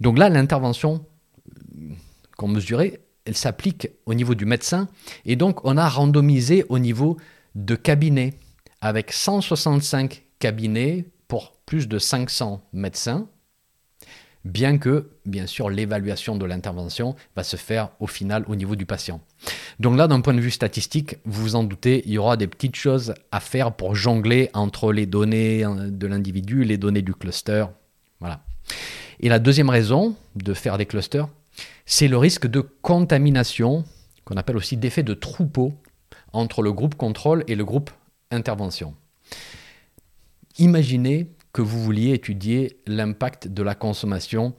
Donc 0.00 0.18
là, 0.18 0.28
l'intervention 0.28 1.04
qu'on 2.36 2.48
mesurait, 2.48 3.00
elle 3.24 3.36
s'applique 3.36 3.88
au 4.06 4.14
niveau 4.14 4.34
du 4.34 4.46
médecin. 4.46 4.88
Et 5.24 5.36
donc, 5.36 5.64
on 5.64 5.76
a 5.76 5.88
randomisé 5.88 6.64
au 6.68 6.78
niveau 6.78 7.16
de 7.54 7.74
cabinets, 7.74 8.34
avec 8.80 9.12
165 9.12 10.22
cabinets 10.38 11.04
pour 11.26 11.52
plus 11.66 11.88
de 11.88 11.98
500 11.98 12.62
médecins, 12.72 13.28
bien 14.44 14.78
que, 14.78 15.10
bien 15.26 15.46
sûr, 15.46 15.68
l'évaluation 15.68 16.36
de 16.36 16.46
l'intervention 16.46 17.16
va 17.36 17.42
se 17.42 17.56
faire 17.56 17.90
au 18.00 18.06
final 18.06 18.44
au 18.48 18.56
niveau 18.56 18.76
du 18.76 18.86
patient. 18.86 19.20
Donc 19.80 19.96
là, 19.96 20.08
d'un 20.08 20.20
point 20.20 20.34
de 20.34 20.40
vue 20.40 20.50
statistique, 20.50 21.16
vous 21.24 21.42
vous 21.42 21.56
en 21.56 21.64
doutez, 21.64 22.02
il 22.06 22.12
y 22.12 22.18
aura 22.18 22.36
des 22.36 22.46
petites 22.46 22.76
choses 22.76 23.14
à 23.30 23.40
faire 23.40 23.72
pour 23.72 23.94
jongler 23.94 24.50
entre 24.54 24.92
les 24.92 25.06
données 25.06 25.64
euh, 25.64 25.90
de 25.90 26.06
l'individu 26.06 26.64
les 26.64 26.78
données 26.78 27.02
du 27.02 27.14
cluster. 27.14 27.66
Voilà. 28.20 28.42
Et 29.20 29.28
la 29.28 29.38
deuxième 29.38 29.70
raison 29.70 30.14
de 30.36 30.54
faire 30.54 30.78
des 30.78 30.86
clusters, 30.86 31.28
c'est 31.86 32.08
le 32.08 32.18
risque 32.18 32.46
de 32.46 32.60
contamination, 32.60 33.84
qu'on 34.24 34.36
appelle 34.36 34.56
aussi 34.56 34.76
d'effet 34.76 35.02
de 35.02 35.14
troupeau, 35.14 35.74
entre 36.32 36.62
le 36.62 36.72
groupe 36.72 36.94
contrôle 36.94 37.44
et 37.48 37.54
le 37.54 37.64
groupe 37.64 37.90
intervention. 38.30 38.94
Imaginez 40.58 41.30
que 41.52 41.62
vous 41.62 41.82
vouliez 41.82 42.12
étudier 42.12 42.78
l'impact 42.86 43.48
de 43.48 43.62
la 43.62 43.74
consommation 43.74 44.54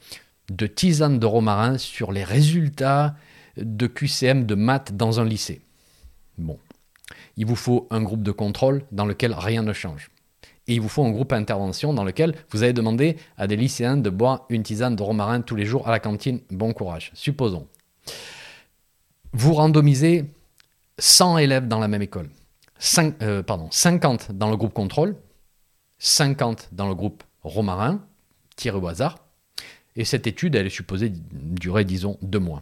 de 0.49 0.67
tisane 0.67 1.19
de 1.19 1.25
romarin 1.25 1.77
sur 1.77 2.11
les 2.11 2.23
résultats 2.23 3.15
de 3.57 3.87
QCM 3.87 4.45
de 4.45 4.55
maths 4.55 4.95
dans 4.95 5.19
un 5.19 5.25
lycée. 5.25 5.61
Bon, 6.37 6.57
il 7.37 7.45
vous 7.45 7.55
faut 7.55 7.87
un 7.91 8.01
groupe 8.01 8.23
de 8.23 8.31
contrôle 8.31 8.83
dans 8.91 9.05
lequel 9.05 9.33
rien 9.33 9.63
ne 9.63 9.73
change 9.73 10.09
et 10.69 10.75
il 10.75 10.81
vous 10.81 10.87
faut 10.87 11.03
un 11.03 11.09
groupe 11.09 11.33
intervention 11.33 11.93
dans 11.93 12.03
lequel 12.03 12.35
vous 12.51 12.61
allez 12.61 12.73
demander 12.73 13.17
à 13.37 13.47
des 13.47 13.55
lycéens 13.55 13.97
de 13.97 14.09
boire 14.09 14.45
une 14.49 14.61
tisane 14.61 14.95
de 14.95 15.01
romarin 15.01 15.41
tous 15.41 15.55
les 15.55 15.65
jours 15.65 15.87
à 15.87 15.91
la 15.91 15.99
cantine. 15.99 16.41
Bon 16.51 16.73
courage. 16.73 17.11
Supposons. 17.15 17.67
Vous 19.33 19.55
randomisez 19.55 20.25
100 20.99 21.39
élèves 21.39 21.67
dans 21.67 21.79
la 21.79 21.87
même 21.87 22.03
école. 22.03 22.29
Euh, 23.21 23.41
pardon, 23.41 23.67
50 23.71 24.31
dans 24.33 24.49
le 24.49 24.57
groupe 24.57 24.73
contrôle, 24.73 25.15
50 25.97 26.69
dans 26.71 26.87
le 26.87 26.93
groupe 26.93 27.23
romarin, 27.43 28.01
tiré 28.55 28.77
au 28.77 28.87
hasard. 28.87 29.17
Et 29.95 30.05
cette 30.05 30.27
étude, 30.27 30.55
elle 30.55 30.67
est 30.67 30.69
supposée 30.69 31.11
durer, 31.11 31.83
disons, 31.83 32.17
deux 32.21 32.39
mois. 32.39 32.61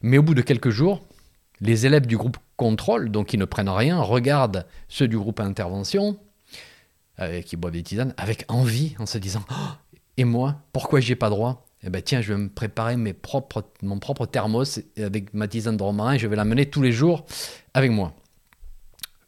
Mais 0.00 0.16
au 0.16 0.22
bout 0.22 0.34
de 0.34 0.40
quelques 0.40 0.70
jours, 0.70 1.04
les 1.60 1.84
élèves 1.84 2.06
du 2.06 2.16
groupe 2.16 2.38
contrôle, 2.56 3.10
donc 3.10 3.26
qui 3.26 3.38
ne 3.38 3.44
prennent 3.44 3.68
rien, 3.68 4.00
regardent 4.00 4.66
ceux 4.88 5.06
du 5.06 5.18
groupe 5.18 5.40
intervention, 5.40 6.18
qui 7.44 7.56
boivent 7.56 7.72
des 7.72 7.82
tisanes 7.82 8.14
avec 8.16 8.44
envie, 8.48 8.94
en 8.98 9.06
se 9.06 9.18
disant 9.18 9.42
oh, 9.50 9.54
Et 10.16 10.24
moi, 10.24 10.56
pourquoi 10.72 11.00
j'y 11.00 11.12
ai 11.12 11.16
pas 11.16 11.30
droit? 11.30 11.66
Eh 11.82 11.90
ben 11.90 12.02
tiens, 12.02 12.20
je 12.20 12.32
vais 12.32 12.38
me 12.38 12.48
préparer 12.48 12.96
mes 12.96 13.12
propres, 13.12 13.64
mon 13.82 13.98
propre 13.98 14.26
thermos 14.26 14.80
avec 14.98 15.32
ma 15.34 15.46
tisane 15.46 15.76
de 15.76 15.82
romarin 15.82 16.14
et 16.14 16.18
je 16.18 16.26
vais 16.26 16.36
l'amener 16.36 16.66
tous 16.66 16.82
les 16.82 16.92
jours 16.92 17.26
avec 17.74 17.90
moi. 17.90 18.12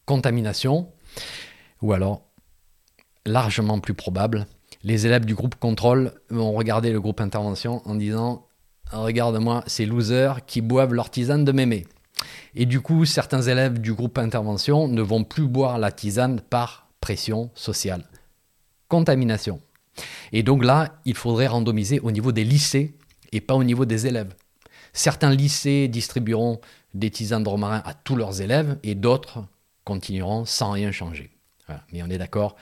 Contamination, 0.07 0.89
ou 1.83 1.93
alors, 1.93 2.23
largement 3.27 3.79
plus 3.79 3.95
probable, 3.95 4.47
les 4.83 5.07
élèves 5.07 5.25
du 5.25 5.35
groupe 5.35 5.55
contrôle 5.57 6.13
vont 6.31 6.53
regarder 6.53 6.91
le 6.91 7.01
groupe 7.01 7.21
intervention 7.21 7.83
en 7.87 7.95
disant 7.95 8.47
Regarde-moi 8.91 9.63
ces 9.67 9.85
losers 9.85 10.47
qui 10.47 10.63
boivent 10.63 10.95
leur 10.95 11.11
tisane 11.11 11.45
de 11.45 11.53
mémé. 11.53 11.87
Et 12.55 12.65
du 12.65 12.81
coup, 12.81 13.05
certains 13.05 13.43
élèves 13.43 13.81
du 13.81 13.93
groupe 13.93 14.19
intervention 14.19 14.89
ne 14.89 15.03
vont 15.03 15.25
plus 15.25 15.47
boire 15.47 15.79
la 15.79 15.93
tisane 15.93 16.41
par 16.41 16.88
pression 17.01 17.51
sociale, 17.55 18.05
contamination. 18.89 19.61
Et 20.33 20.43
donc 20.43 20.65
là, 20.65 21.01
il 21.05 21.15
faudrait 21.15 21.47
randomiser 21.47 22.01
au 22.01 22.11
niveau 22.11 22.33
des 22.33 22.45
lycées 22.45 22.95
et 23.33 23.41
pas 23.41 23.55
au 23.55 23.65
niveau 23.65 23.85
des 23.85 24.07
élèves. 24.07 24.35
Certains 24.93 25.31
lycées 25.31 25.89
distribueront 25.89 26.61
des 26.95 27.11
tisanes 27.11 27.43
de 27.43 27.49
romarin 27.49 27.83
à 27.85 27.95
tous 27.95 28.17
leurs 28.17 28.41
élèves 28.41 28.79
et 28.83 28.95
d'autres 28.95 29.45
continueront 29.85 30.45
sans 30.45 30.71
rien 30.73 30.93
changer. 30.93 31.31
Mais 31.93 32.03
on 32.03 32.09
est 32.09 32.19
d'accord, 32.19 32.57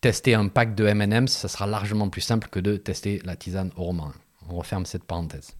tester 0.00 0.34
un 0.34 0.48
pack 0.48 0.74
de 0.74 0.86
M&M's, 0.86 1.32
ça 1.32 1.48
sera 1.48 1.66
largement 1.66 2.08
plus 2.08 2.20
simple 2.20 2.48
que 2.48 2.60
de 2.60 2.76
tester 2.76 3.20
la 3.24 3.36
tisane 3.36 3.70
au 3.76 3.84
romarin. 3.84 4.14
On 4.48 4.56
referme 4.56 4.86
cette 4.86 5.04
parenthèse. 5.04 5.54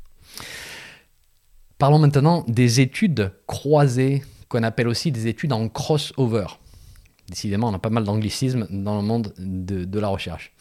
Parlons 1.78 1.98
maintenant 1.98 2.44
des 2.48 2.80
études 2.80 3.32
croisées, 3.46 4.24
qu'on 4.48 4.62
appelle 4.62 4.88
aussi 4.88 5.12
des 5.12 5.26
études 5.26 5.52
en 5.52 5.68
crossover. 5.68 6.46
Décidément, 7.28 7.68
on 7.68 7.74
a 7.74 7.78
pas 7.78 7.90
mal 7.90 8.04
d'anglicisme 8.04 8.66
dans 8.70 8.96
le 8.96 9.06
monde 9.06 9.34
de, 9.38 9.84
de 9.84 10.00
la 10.00 10.08
recherche. 10.08 10.52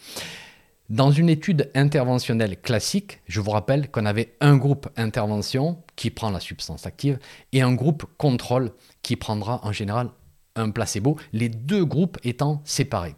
Dans 0.90 1.10
une 1.10 1.28
étude 1.28 1.70
interventionnelle 1.74 2.58
classique, 2.58 3.20
je 3.26 3.40
vous 3.40 3.50
rappelle 3.50 3.90
qu'on 3.90 4.06
avait 4.06 4.36
un 4.40 4.56
groupe 4.56 4.88
intervention 4.96 5.82
qui 5.96 6.10
prend 6.10 6.30
la 6.30 6.40
substance 6.40 6.86
active 6.86 7.18
et 7.52 7.60
un 7.60 7.74
groupe 7.74 8.06
contrôle 8.16 8.72
qui 9.02 9.16
prendra 9.16 9.60
en 9.66 9.72
général 9.72 10.08
un 10.56 10.70
placebo, 10.70 11.18
les 11.32 11.50
deux 11.50 11.84
groupes 11.84 12.18
étant 12.24 12.62
séparés. 12.64 13.16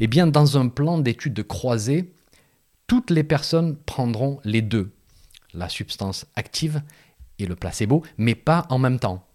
Eh 0.00 0.06
bien, 0.06 0.26
dans 0.26 0.56
un 0.56 0.68
plan 0.68 0.98
d'étude 0.98 1.46
croisée, 1.46 2.14
toutes 2.86 3.10
les 3.10 3.24
personnes 3.24 3.76
prendront 3.76 4.40
les 4.44 4.62
deux, 4.62 4.92
la 5.52 5.68
substance 5.68 6.26
active 6.34 6.82
et 7.38 7.46
le 7.46 7.56
placebo, 7.56 8.02
mais 8.16 8.34
pas 8.34 8.66
en 8.70 8.78
même 8.78 8.98
temps. 8.98 9.26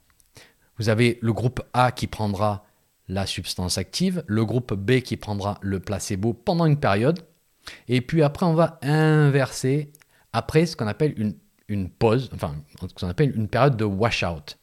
Vous 0.78 0.90
avez 0.90 1.20
le 1.22 1.32
groupe 1.32 1.62
A 1.74 1.92
qui 1.92 2.08
prendra 2.08 2.65
la 3.08 3.26
substance 3.26 3.78
active, 3.78 4.24
le 4.28 4.46
groupe 4.46 4.74
B 4.74 5.00
qui 5.00 5.18
prendra 5.18 5.58
le 5.62 5.80
placebo 5.80 6.34
pendant 6.34 6.66
une 6.66 6.80
période, 6.80 7.20
et 7.88 8.02
puis 8.02 8.24
après, 8.24 8.46
on 8.46 8.54
va 8.54 8.80
inverser 8.82 9.92
après 10.34 10.66
ce 10.66 10.76
qu'on 10.76 10.88
appelle 10.88 11.14
une, 11.18 11.36
une 11.68 11.90
pause, 11.90 12.30
enfin, 12.34 12.56
ce 12.82 12.94
qu'on 12.94 13.10
appelle 13.10 13.36
une 13.36 13.48
période 13.48 13.78
de 13.78 13.86
washout, 13.86 14.58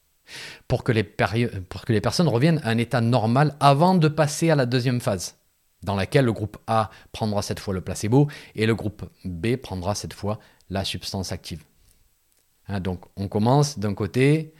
pour 0.68 0.84
que, 0.84 0.92
les 0.92 1.04
pour 1.04 1.84
que 1.84 1.92
les 1.92 2.00
personnes 2.00 2.28
reviennent 2.28 2.60
à 2.64 2.70
un 2.70 2.78
état 2.78 3.00
normal 3.00 3.56
avant 3.60 3.94
de 3.94 4.08
passer 4.08 4.50
à 4.50 4.56
la 4.56 4.66
deuxième 4.66 5.00
phase, 5.00 5.36
dans 5.82 5.96
laquelle 5.96 6.24
le 6.24 6.32
groupe 6.32 6.58
A 6.66 6.90
prendra 7.10 7.42
cette 7.42 7.60
fois 7.60 7.74
le 7.74 7.80
placebo 7.80 8.28
et 8.54 8.66
le 8.66 8.74
groupe 8.74 9.04
B 9.24 9.56
prendra 9.56 9.94
cette 9.94 10.14
fois 10.14 10.38
la 10.70 10.84
substance 10.84 11.32
active. 11.32 11.64
Hein, 12.68 12.80
donc, 12.80 13.04
on 13.16 13.28
commence 13.28 13.78
d'un 13.78 13.94
côté, 13.94 14.54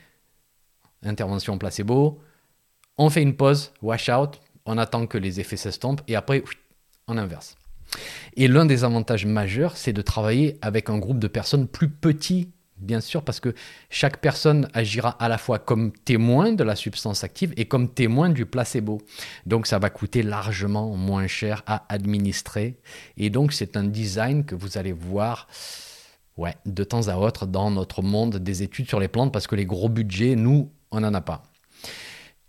intervention 1.01 1.57
placebo, 1.57 2.21
on 2.97 3.09
fait 3.09 3.21
une 3.21 3.35
pause, 3.35 3.73
washout, 3.81 4.39
on 4.65 4.77
attend 4.77 5.07
que 5.07 5.17
les 5.17 5.39
effets 5.39 5.57
s'estompent 5.57 6.01
et 6.07 6.15
après, 6.15 6.43
on 7.07 7.17
inverse. 7.17 7.55
Et 8.35 8.47
l'un 8.47 8.65
des 8.65 8.83
avantages 8.83 9.25
majeurs, 9.25 9.77
c'est 9.77 9.93
de 9.93 10.01
travailler 10.01 10.57
avec 10.61 10.89
un 10.89 10.97
groupe 10.97 11.19
de 11.19 11.27
personnes 11.27 11.67
plus 11.67 11.89
petit, 11.89 12.49
bien 12.77 13.01
sûr, 13.01 13.23
parce 13.23 13.39
que 13.39 13.53
chaque 13.89 14.17
personne 14.17 14.67
agira 14.73 15.11
à 15.19 15.27
la 15.27 15.37
fois 15.37 15.59
comme 15.59 15.91
témoin 15.91 16.53
de 16.53 16.63
la 16.63 16.75
substance 16.75 17.23
active 17.23 17.53
et 17.55 17.65
comme 17.65 17.93
témoin 17.93 18.29
du 18.29 18.45
placebo. 18.45 19.01
Donc 19.45 19.67
ça 19.67 19.79
va 19.79 19.89
coûter 19.89 20.23
largement 20.23 20.95
moins 20.95 21.27
cher 21.27 21.61
à 21.67 21.85
administrer. 21.89 22.79
Et 23.17 23.29
donc 23.29 23.53
c'est 23.53 23.77
un 23.77 23.83
design 23.83 24.45
que 24.45 24.55
vous 24.55 24.77
allez 24.77 24.93
voir 24.93 25.47
de 26.65 26.83
temps 26.83 27.07
à 27.09 27.17
autre 27.17 27.45
dans 27.45 27.69
notre 27.69 28.01
monde 28.01 28.37
des 28.37 28.63
études 28.63 28.87
sur 28.87 28.99
les 28.99 29.07
plantes, 29.07 29.31
parce 29.31 29.45
que 29.45 29.55
les 29.55 29.65
gros 29.65 29.89
budgets, 29.89 30.35
nous, 30.35 30.71
on 30.89 31.01
n'en 31.01 31.13
a 31.13 31.21
pas. 31.21 31.43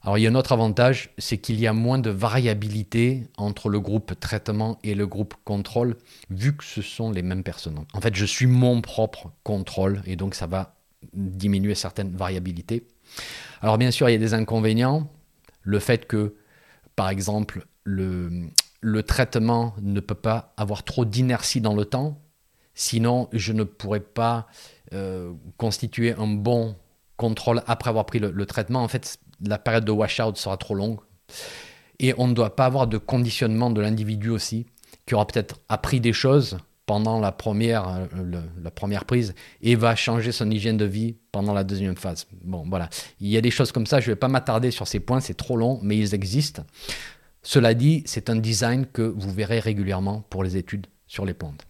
Alors 0.05 0.19
il 0.19 0.21
y 0.21 0.27
a 0.27 0.31
un 0.31 0.35
autre 0.35 0.53
avantage, 0.53 1.11
c'est 1.17 1.39
qu'il 1.39 1.59
y 1.59 1.67
a 1.67 1.73
moins 1.73 1.99
de 1.99 2.11
variabilité 2.11 3.27
entre 3.39 3.71
le 3.71 3.81
groupe 3.81 4.19
traitement 4.21 4.79
et 4.85 4.95
le 4.95 5.07
groupe 5.07 5.35
contrôle, 5.45 5.97
vu 6.29 6.55
que 6.55 6.63
ce 6.63 6.83
sont 6.83 7.11
les 7.11 7.23
mêmes 7.23 7.43
personnes. 7.43 7.83
En 7.95 8.01
fait, 8.03 8.15
je 8.15 8.27
suis 8.27 8.47
mon 8.47 8.83
propre 8.83 9.33
contrôle 9.45 10.03
et 10.07 10.17
donc 10.17 10.35
ça 10.35 10.47
va 10.47 10.75
diminuer 11.15 11.75
certaines 11.75 12.15
variabilités. 12.15 12.87
Alors 13.63 13.79
bien 13.79 13.91
sûr, 13.91 14.11
il 14.11 14.13
y 14.13 14.17
a 14.17 14.19
des 14.19 14.35
inconvénients. 14.35 15.11
Le 15.63 15.79
fait 15.79 16.07
que, 16.07 16.35
par 16.97 17.09
exemple, 17.09 17.67
le, 17.85 18.51
traitement 19.07 19.75
ne 19.81 20.01
peut 20.01 20.15
pas 20.15 20.53
avoir 20.59 20.83
trop 20.83 21.07
d'inertie 21.07 21.63
dans 21.63 21.75
le 21.75 21.87
temps, 21.87 22.21
sinon 22.75 23.31
je 23.33 23.55
ne 23.55 23.65
pourrais 23.65 24.01
pas 24.01 24.49
euh, 24.93 25.33
constituer 25.57 26.13
un 26.13 26.27
bon 26.27 26.77
contrôle 27.17 27.63
après 27.67 27.89
avoir 27.89 28.05
pris 28.05 28.19
le, 28.19 28.31
le 28.31 28.45
traitement. 28.45 28.83
En 28.83 28.89
fait, 28.89 29.19
la 29.47 29.59
période 29.59 29.85
de 29.85 29.93
washout 29.93 30.37
sera 30.37 30.57
trop 30.57 30.75
longue. 30.75 30.99
Et 31.99 32.15
on 32.19 32.27
ne 32.27 32.35
doit 32.35 32.57
pas 32.57 32.67
avoir 32.67 32.87
de 32.87 32.99
conditionnement 32.99 33.71
de 33.71 33.81
l'individu 33.81 34.31
aussi, 34.31 34.67
qui 35.07 35.15
aura 35.15 35.27
peut-être 35.27 35.61
appris 35.69 36.01
des 36.01 36.13
choses 36.13 36.59
pendant 36.87 37.19
la 37.19 37.33
première, 37.33 37.89
euh, 37.89 39.01
prise 39.07 39.35
et 39.63 39.75
va 39.75 39.97
changer 39.97 40.33
son 40.33 40.51
hygiène 40.51 40.77
de 40.77 40.85
vie 40.85 41.17
pendant 41.33 41.55
la 41.55 41.65
deuxième 41.65 41.97
phase. 41.97 42.27
Bon, 42.43 42.65
voilà. 42.69 42.91
Il 43.21 43.29
y 43.29 43.37
a 43.37 43.41
des 43.41 43.51
choses 43.51 43.73
comme 43.73 43.87
ça, 43.87 44.01
je 44.01 44.11
ne 44.11 44.15
vais 44.15 44.19
pas 44.19 44.29
m'attarder 44.29 44.71
sur 44.71 44.87
ces 44.87 45.01
points, 45.01 45.21
c'est 45.21 45.35
trop 45.35 45.57
long, 45.57 45.79
mais 45.83 45.97
ils 45.97 46.15
existent. 46.15 46.65
Cela 47.43 47.75
dit, 47.75 48.03
c'est 48.07 48.31
un 48.31 48.37
design 48.37 48.87
que 48.87 49.03
vous 49.03 49.33
verrez 49.33 49.61
régulièrement 49.61 50.25
pour 50.31 50.45
les 50.45 50.57
études 50.57 50.87
sur 51.07 51.25
les 51.25 51.35
plantes. 51.35 51.67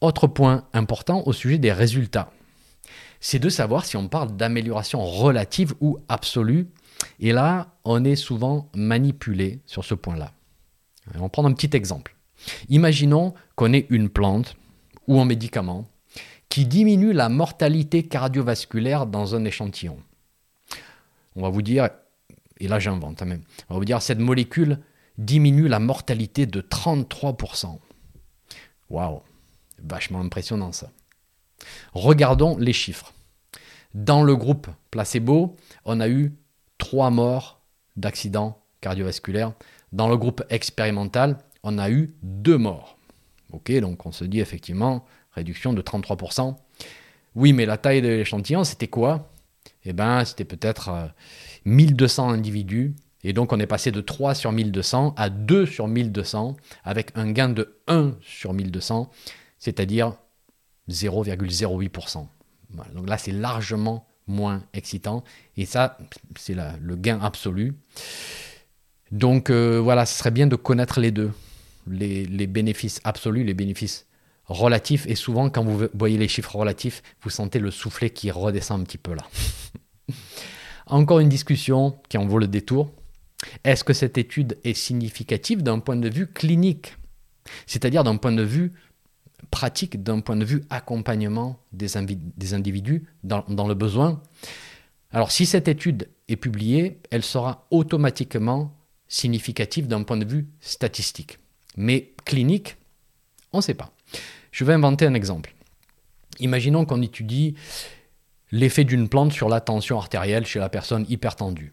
Autre 0.00 0.26
point 0.26 0.64
important 0.72 1.22
au 1.26 1.32
sujet 1.32 1.58
des 1.58 1.72
résultats 1.72 2.30
c'est 3.20 3.38
de 3.38 3.48
savoir 3.48 3.84
si 3.84 3.96
on 3.96 4.08
parle 4.08 4.36
d'amélioration 4.36 5.04
relative 5.04 5.74
ou 5.80 5.98
absolue. 6.08 6.68
Et 7.18 7.32
là, 7.32 7.74
on 7.84 8.04
est 8.04 8.16
souvent 8.16 8.70
manipulé 8.74 9.60
sur 9.66 9.84
ce 9.84 9.94
point-là. 9.94 10.32
On 11.14 11.20
va 11.20 11.28
prendre 11.28 11.48
un 11.48 11.52
petit 11.52 11.76
exemple. 11.76 12.16
Imaginons 12.68 13.34
qu'on 13.56 13.72
ait 13.72 13.86
une 13.90 14.08
plante 14.08 14.56
ou 15.06 15.20
un 15.20 15.24
médicament 15.24 15.86
qui 16.48 16.66
diminue 16.66 17.12
la 17.12 17.28
mortalité 17.28 18.02
cardiovasculaire 18.02 19.06
dans 19.06 19.34
un 19.34 19.44
échantillon. 19.44 19.98
On 21.36 21.42
va 21.42 21.48
vous 21.48 21.62
dire, 21.62 21.88
et 22.58 22.68
là 22.68 22.78
j'invente 22.78 23.22
hein, 23.22 23.26
même, 23.26 23.42
on 23.68 23.74
va 23.74 23.78
vous 23.78 23.84
dire 23.84 24.02
cette 24.02 24.18
molécule 24.18 24.80
diminue 25.16 25.68
la 25.68 25.78
mortalité 25.78 26.46
de 26.46 26.60
33%. 26.60 27.78
Waouh, 28.88 29.20
vachement 29.82 30.20
impressionnant 30.20 30.72
ça. 30.72 30.90
Regardons 31.92 32.56
les 32.58 32.72
chiffres. 32.72 33.12
Dans 33.94 34.22
le 34.22 34.36
groupe 34.36 34.68
placebo, 34.90 35.56
on 35.84 36.00
a 36.00 36.08
eu 36.08 36.32
trois 36.78 37.10
morts 37.10 37.60
d'accidents 37.96 38.62
cardiovasculaires. 38.80 39.52
Dans 39.92 40.08
le 40.08 40.16
groupe 40.16 40.42
expérimental, 40.48 41.38
on 41.62 41.78
a 41.78 41.90
eu 41.90 42.14
deux 42.22 42.58
morts. 42.58 42.96
Ok, 43.52 43.72
donc 43.80 44.06
on 44.06 44.12
se 44.12 44.24
dit 44.24 44.40
effectivement 44.40 45.04
réduction 45.32 45.72
de 45.72 45.82
33%. 45.82 46.56
Oui, 47.34 47.52
mais 47.52 47.66
la 47.66 47.76
taille 47.76 48.02
de 48.02 48.08
l'échantillon, 48.08 48.64
c'était 48.64 48.88
quoi? 48.88 49.30
Eh 49.84 49.92
bien, 49.92 50.24
c'était 50.24 50.44
peut-être 50.44 51.12
1200 51.64 52.30
euh, 52.30 52.34
individus. 52.34 52.94
Et 53.22 53.32
donc, 53.32 53.52
on 53.52 53.60
est 53.60 53.66
passé 53.66 53.92
de 53.92 54.00
3 54.00 54.34
sur 54.34 54.52
1200 54.52 55.14
à 55.16 55.30
2 55.30 55.66
sur 55.66 55.88
1200 55.88 56.56
avec 56.84 57.12
un 57.14 57.30
gain 57.30 57.50
de 57.50 57.76
1 57.86 58.16
sur 58.20 58.52
1200, 58.52 59.10
c'est-à-dire 59.58 60.14
0,08%. 60.90 62.26
donc 62.94 63.08
là, 63.08 63.18
c'est 63.18 63.32
largement 63.32 64.06
moins 64.26 64.62
excitant. 64.72 65.24
Et 65.56 65.66
ça, 65.66 65.98
c'est 66.36 66.54
le 66.54 66.96
gain 66.96 67.20
absolu. 67.20 67.74
Donc 69.10 69.50
euh, 69.50 69.80
voilà, 69.80 70.06
ce 70.06 70.16
serait 70.16 70.30
bien 70.30 70.46
de 70.46 70.56
connaître 70.56 71.00
les 71.00 71.10
deux. 71.10 71.32
Les, 71.86 72.24
les, 72.26 72.46
bénéfices 72.46 73.00
absolus, 73.04 73.42
les 73.42 73.54
bénéfices 73.54 74.06
relatifs. 74.46 75.06
Et 75.06 75.14
souvent, 75.14 75.50
quand 75.50 75.64
vous 75.64 75.86
voyez 75.94 76.18
les 76.18 76.28
chiffres 76.28 76.54
relatifs, 76.54 77.02
vous 77.22 77.30
sentez 77.30 77.58
le 77.58 77.70
soufflet 77.70 78.10
qui 78.10 78.30
redescend 78.30 78.80
un 78.80 78.84
petit 78.84 78.98
peu 78.98 79.14
là. 79.14 79.26
Encore 80.86 81.20
une 81.20 81.28
discussion 81.28 81.98
qui 82.08 82.18
en 82.18 82.26
vaut 82.26 82.38
le 82.38 82.48
détour. 82.48 82.90
Est-ce 83.64 83.84
que 83.84 83.92
cette 83.92 84.18
étude 84.18 84.58
est 84.64 84.74
significative 84.74 85.62
d'un 85.62 85.78
point 85.78 85.96
de 85.96 86.08
vue 86.08 86.26
clinique? 86.26 86.96
C'est-à-dire 87.66 88.04
d'un 88.04 88.16
point 88.16 88.32
de 88.32 88.42
vue 88.42 88.72
pratique 89.50 90.02
d'un 90.02 90.20
point 90.20 90.36
de 90.36 90.44
vue 90.44 90.64
accompagnement 90.70 91.58
des, 91.72 91.96
individus 91.96 93.04
dans, 93.24 93.44
dans, 93.48 93.66
le 93.66 93.74
besoin. 93.74 94.22
Alors 95.12 95.30
si 95.30 95.46
cette 95.46 95.68
étude 95.68 96.08
est 96.28 96.36
publiée, 96.36 97.00
elle 97.10 97.22
sera 97.22 97.66
automatiquement 97.70 98.76
significative 99.08 99.88
d'un 99.88 100.02
point 100.02 100.16
de 100.16 100.24
vue 100.24 100.48
statistique. 100.60 101.38
Mais 101.76 102.12
clinique, 102.24 102.76
on 103.52 103.58
ne 103.58 103.62
sait 103.62 103.74
pas. 103.74 103.92
Je 104.52 104.64
vais 104.64 104.72
inventer 104.72 105.06
un 105.06 105.14
exemple. 105.14 105.54
Imaginons 106.38 106.84
qu'on 106.84 107.02
étudie 107.02 107.54
l'effet 108.52 108.84
d'une 108.84 109.08
plante 109.08 109.32
sur 109.32 109.48
la 109.48 109.60
tension 109.60 109.98
artérielle 109.98 110.46
chez 110.46 110.58
la 110.58 110.68
personne 110.68 111.06
hypertendue. 111.08 111.72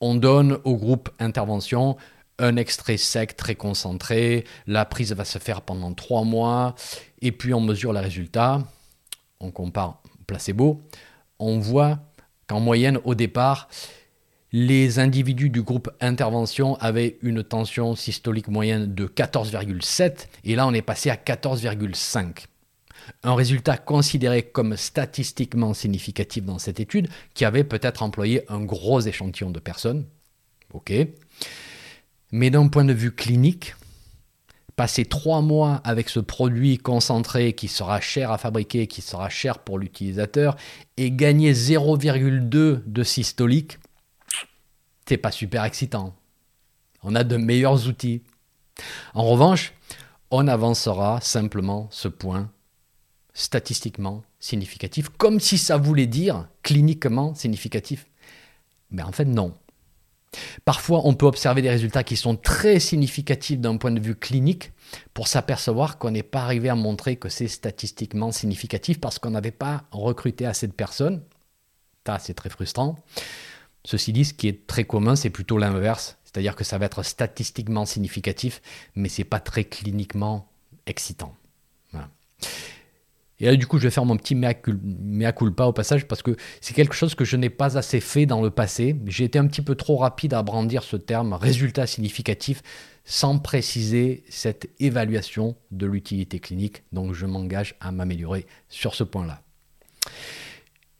On 0.00 0.14
donne 0.14 0.58
au 0.64 0.76
groupe 0.76 1.10
intervention 1.18 1.96
un 2.38 2.56
extrait 2.56 2.96
sec 2.96 3.36
très 3.36 3.54
concentré. 3.54 4.44
La 4.66 4.84
prise 4.84 5.12
va 5.12 5.24
se 5.24 5.38
faire 5.38 5.62
pendant 5.62 5.92
trois 5.94 6.24
mois. 6.24 6.74
Et 7.20 7.32
puis 7.32 7.54
on 7.54 7.60
mesure 7.60 7.92
les 7.92 8.00
résultats. 8.00 8.62
On 9.40 9.50
compare 9.50 10.02
placebo. 10.26 10.82
On 11.38 11.58
voit 11.58 11.98
qu'en 12.46 12.60
moyenne, 12.60 12.98
au 13.04 13.14
départ, 13.14 13.68
Les 14.54 14.98
individus 14.98 15.48
du 15.48 15.62
groupe 15.62 15.90
intervention 16.02 16.76
avaient 16.76 17.16
une 17.22 17.42
tension 17.42 17.96
systolique 17.96 18.48
moyenne 18.48 18.94
de 18.94 19.06
14,7 19.06 20.26
et 20.44 20.56
là 20.56 20.66
on 20.66 20.74
est 20.74 20.82
passé 20.82 21.08
à 21.08 21.16
14,5. 21.16 22.44
Un 23.22 23.34
résultat 23.34 23.78
considéré 23.78 24.42
comme 24.42 24.76
statistiquement 24.76 25.72
significatif 25.72 26.44
dans 26.44 26.58
cette 26.58 26.80
étude 26.80 27.08
qui 27.32 27.46
avait 27.46 27.64
peut-être 27.64 28.02
employé 28.02 28.44
un 28.52 28.60
gros 28.60 29.00
échantillon 29.00 29.50
de 29.50 29.58
personnes. 29.58 30.04
OK. 30.74 30.92
Mais 32.32 32.50
d'un 32.50 32.68
point 32.68 32.84
de 32.84 32.92
vue 32.92 33.12
clinique, 33.12 33.74
passer 34.76 35.04
trois 35.04 35.42
mois 35.42 35.80
avec 35.84 36.08
ce 36.08 36.18
produit 36.18 36.78
concentré 36.78 37.52
qui 37.52 37.68
sera 37.68 38.00
cher 38.00 38.30
à 38.30 38.38
fabriquer, 38.38 38.86
qui 38.86 39.02
sera 39.02 39.28
cher 39.28 39.58
pour 39.58 39.78
l'utilisateur, 39.78 40.56
et 40.96 41.10
gagner 41.10 41.52
0,2 41.52 42.82
de 42.84 43.02
systolique, 43.02 43.78
c'est 45.06 45.18
pas 45.18 45.30
super 45.30 45.64
excitant. 45.64 46.14
On 47.02 47.14
a 47.14 47.24
de 47.24 47.36
meilleurs 47.36 47.86
outils. 47.86 48.22
En 49.14 49.24
revanche, 49.24 49.74
on 50.30 50.48
avancera 50.48 51.20
simplement 51.20 51.88
ce 51.90 52.08
point 52.08 52.50
statistiquement 53.34 54.22
significatif, 54.40 55.08
comme 55.10 55.40
si 55.40 55.58
ça 55.58 55.76
voulait 55.76 56.06
dire 56.06 56.48
cliniquement 56.62 57.34
significatif. 57.34 58.06
Mais 58.90 59.02
en 59.02 59.12
fait, 59.12 59.24
non. 59.24 59.54
Parfois, 60.64 61.02
on 61.04 61.14
peut 61.14 61.26
observer 61.26 61.62
des 61.62 61.70
résultats 61.70 62.04
qui 62.04 62.16
sont 62.16 62.36
très 62.36 62.80
significatifs 62.80 63.58
d'un 63.58 63.76
point 63.76 63.90
de 63.90 64.00
vue 64.00 64.14
clinique 64.14 64.72
pour 65.14 65.28
s'apercevoir 65.28 65.98
qu'on 65.98 66.10
n'est 66.10 66.22
pas 66.22 66.42
arrivé 66.42 66.68
à 66.68 66.74
montrer 66.74 67.16
que 67.16 67.28
c'est 67.28 67.48
statistiquement 67.48 68.32
significatif 68.32 69.00
parce 69.00 69.18
qu'on 69.18 69.30
n'avait 69.30 69.50
pas 69.50 69.84
recruté 69.90 70.46
assez 70.46 70.66
de 70.66 70.72
personnes. 70.72 71.22
Ça, 72.06 72.18
c'est 72.18 72.34
très 72.34 72.50
frustrant. 72.50 72.96
Ceci 73.84 74.12
dit, 74.12 74.24
ce 74.24 74.34
qui 74.34 74.48
est 74.48 74.66
très 74.66 74.84
commun, 74.84 75.16
c'est 75.16 75.30
plutôt 75.30 75.58
l'inverse. 75.58 76.18
C'est-à-dire 76.24 76.56
que 76.56 76.64
ça 76.64 76.78
va 76.78 76.86
être 76.86 77.02
statistiquement 77.02 77.84
significatif, 77.84 78.62
mais 78.94 79.08
ce 79.08 79.20
n'est 79.20 79.26
pas 79.26 79.40
très 79.40 79.64
cliniquement 79.64 80.48
excitant. 80.86 81.36
Et 83.42 83.46
là, 83.46 83.56
du 83.56 83.66
coup, 83.66 83.78
je 83.78 83.82
vais 83.82 83.90
faire 83.90 84.04
mon 84.04 84.16
petit 84.16 84.36
mea 84.36 85.32
culpa 85.32 85.64
au 85.64 85.72
passage 85.72 86.06
parce 86.06 86.22
que 86.22 86.36
c'est 86.60 86.74
quelque 86.74 86.94
chose 86.94 87.16
que 87.16 87.24
je 87.24 87.36
n'ai 87.36 87.50
pas 87.50 87.76
assez 87.76 87.98
fait 87.98 88.24
dans 88.24 88.40
le 88.40 88.50
passé. 88.50 88.96
J'ai 89.06 89.24
été 89.24 89.36
un 89.36 89.48
petit 89.48 89.62
peu 89.62 89.74
trop 89.74 89.96
rapide 89.96 90.32
à 90.32 90.44
brandir 90.44 90.84
ce 90.84 90.96
terme 90.96 91.32
résultat 91.32 91.88
significatif 91.88 92.62
sans 93.04 93.40
préciser 93.40 94.22
cette 94.28 94.70
évaluation 94.78 95.56
de 95.72 95.86
l'utilité 95.86 96.38
clinique. 96.38 96.84
Donc, 96.92 97.14
je 97.14 97.26
m'engage 97.26 97.74
à 97.80 97.90
m'améliorer 97.90 98.46
sur 98.68 98.94
ce 98.94 99.02
point-là. 99.02 99.42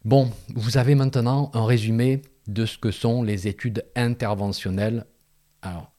Bon, 0.05 0.28
vous 0.52 0.78
avez 0.78 0.96
maintenant 0.96 1.52
un 1.55 1.64
résumé 1.64 2.22
de 2.48 2.66
ce 2.66 2.76
que 2.76 2.90
sont 2.90 3.22
les 3.22 3.46
études 3.46 3.85
interventionnelles. 3.94 5.07
Alors, 5.62 5.91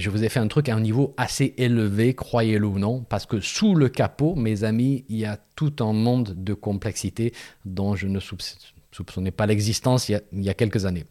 je 0.00 0.10
vous 0.10 0.24
ai 0.24 0.28
fait 0.28 0.40
un 0.40 0.48
truc 0.48 0.68
à 0.68 0.74
un 0.74 0.80
niveau 0.80 1.14
assez 1.16 1.54
élevé, 1.58 2.14
croyez-le 2.14 2.66
ou 2.66 2.78
non, 2.78 3.02
parce 3.02 3.26
que 3.26 3.40
sous 3.40 3.74
le 3.74 3.88
capot, 3.88 4.34
mes 4.34 4.64
amis, 4.64 5.04
il 5.08 5.16
y 5.16 5.24
a 5.24 5.38
tout 5.56 5.74
un 5.80 5.92
monde 5.92 6.34
de 6.36 6.54
complexité 6.54 7.32
dont 7.64 7.94
je 7.94 8.06
ne 8.06 8.18
soupçonnais 8.20 9.30
pas 9.30 9.46
l'existence 9.46 10.08
il, 10.08 10.22
il, 10.32 10.42
y 10.42 10.48
a 10.48 10.54
quelques 10.54 10.86
années. 10.86 11.04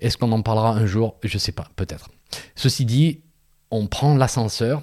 Est-ce 0.00 0.16
qu'on 0.16 0.32
en 0.32 0.42
parlera 0.42 0.72
un 0.72 0.86
jour? 0.86 1.18
Je 1.22 1.34
ne 1.34 1.40
sais 1.40 1.52
pas, 1.52 1.68
peut-être. 1.76 2.10
Ceci 2.54 2.84
dit, 2.84 3.22
on 3.70 3.86
prend 3.86 4.14
l'ascenseur, 4.16 4.82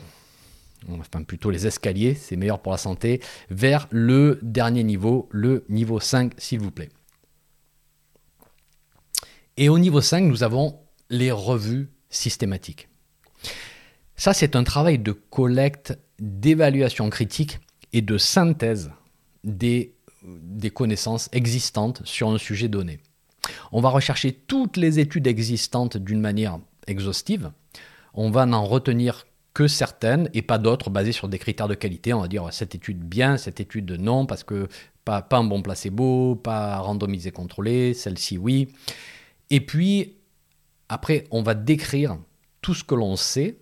enfin 0.89 1.23
plutôt 1.23 1.49
les 1.49 1.67
escaliers, 1.67 2.15
c'est 2.15 2.35
meilleur 2.35 2.59
pour 2.59 2.71
la 2.71 2.77
santé, 2.77 3.21
vers 3.49 3.87
le 3.91 4.39
dernier 4.41 4.83
niveau, 4.83 5.27
le 5.31 5.65
niveau 5.69 5.99
5, 5.99 6.33
s'il 6.37 6.59
vous 6.59 6.71
plaît. 6.71 6.89
Et 9.57 9.69
au 9.69 9.79
niveau 9.79 10.01
5, 10.01 10.25
nous 10.25 10.43
avons 10.43 10.79
les 11.09 11.31
revues 11.31 11.89
systématiques. 12.15 12.87
Ça, 14.15 14.33
c'est 14.33 14.55
un 14.55 14.63
travail 14.63 14.99
de 14.99 15.11
collecte, 15.11 15.97
d'évaluation 16.19 17.09
critique 17.09 17.59
et 17.93 18.01
de 18.01 18.17
synthèse 18.17 18.91
des, 19.43 19.93
des 20.23 20.69
connaissances 20.69 21.29
existantes 21.33 22.01
sur 22.05 22.29
un 22.29 22.37
sujet 22.37 22.67
donné. 22.67 22.99
On 23.71 23.81
va 23.81 23.89
rechercher 23.89 24.31
toutes 24.31 24.77
les 24.77 24.99
études 24.99 25.27
existantes 25.27 25.97
d'une 25.97 26.21
manière 26.21 26.59
exhaustive. 26.87 27.51
On 28.13 28.31
va 28.31 28.45
n'en 28.45 28.65
retenir 28.65 29.25
que 29.53 29.67
certaines 29.67 30.29
et 30.33 30.41
pas 30.41 30.57
d'autres 30.57 30.89
basées 30.89 31.11
sur 31.11 31.29
des 31.29 31.39
critères 31.39 31.67
de 31.67 31.75
qualité. 31.75 32.13
On 32.13 32.21
va 32.21 32.27
dire 32.27 32.47
cette 32.51 32.75
étude 32.75 32.99
bien, 32.99 33.37
cette 33.37 33.59
étude 33.59 33.91
non, 33.91 34.25
parce 34.25 34.43
que 34.43 34.67
pas, 35.05 35.21
pas 35.21 35.37
un 35.37 35.43
bon 35.43 35.61
placebo, 35.61 36.35
pas 36.35 36.77
randomisé 36.79 37.31
contrôlé, 37.31 37.93
celle-ci 37.93 38.37
oui. 38.37 38.69
Et 39.49 39.61
puis, 39.61 40.15
après, 40.89 41.25
on 41.31 41.41
va 41.41 41.53
décrire 41.53 42.17
tout 42.61 42.73
ce 42.73 42.83
que 42.83 42.95
l'on 42.95 43.15
sait, 43.15 43.57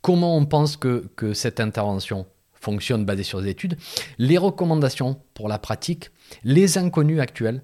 comment 0.00 0.36
on 0.36 0.46
pense 0.46 0.76
que, 0.76 1.08
cette 1.34 1.60
intervention 1.60 2.26
fonctionne 2.52 3.04
basée 3.04 3.22
sur 3.22 3.42
des 3.42 3.50
études, 3.50 3.76
les 4.18 4.38
recommandations 4.38 5.20
pour 5.34 5.48
la 5.48 5.58
pratique, 5.58 6.10
les 6.44 6.78
inconnus 6.78 7.20
actuels 7.20 7.62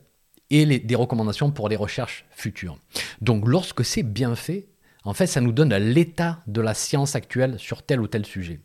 et 0.51 0.67
des 0.79 0.95
recommandations 0.95 1.51
pour 1.51 1.69
les 1.69 1.77
recherches 1.77 2.25
futures. 2.31 2.79
Donc 3.21 3.47
lorsque 3.47 3.85
c'est 3.85 4.03
bien 4.03 4.35
fait, 4.35 4.69
en 5.05 5.15
fait, 5.15 5.27
ça 5.27 5.41
nous 5.41 5.53
donne 5.53 5.75
l'état 5.75 6.41
de 6.47 6.61
la 6.61 6.75
science 6.75 7.15
actuelle 7.15 7.59
sur 7.59 7.83
tel 7.83 8.01
ou 8.01 8.09
tel 8.09 8.27
sujet. 8.27 8.61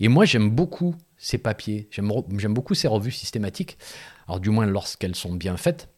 Et 0.00 0.08
moi, 0.08 0.24
j'aime 0.24 0.50
beaucoup 0.50 0.94
ces 1.16 1.38
papiers, 1.38 1.88
j'aime 1.90 2.54
beaucoup 2.54 2.74
ces 2.74 2.88
revues 2.88 3.10
systématiques, 3.10 3.78
alors 4.26 4.40
du 4.40 4.50
moins 4.50 4.66
lorsqu'elles 4.66 5.14
sont 5.14 5.34
bien 5.34 5.56
faites, 5.56 5.88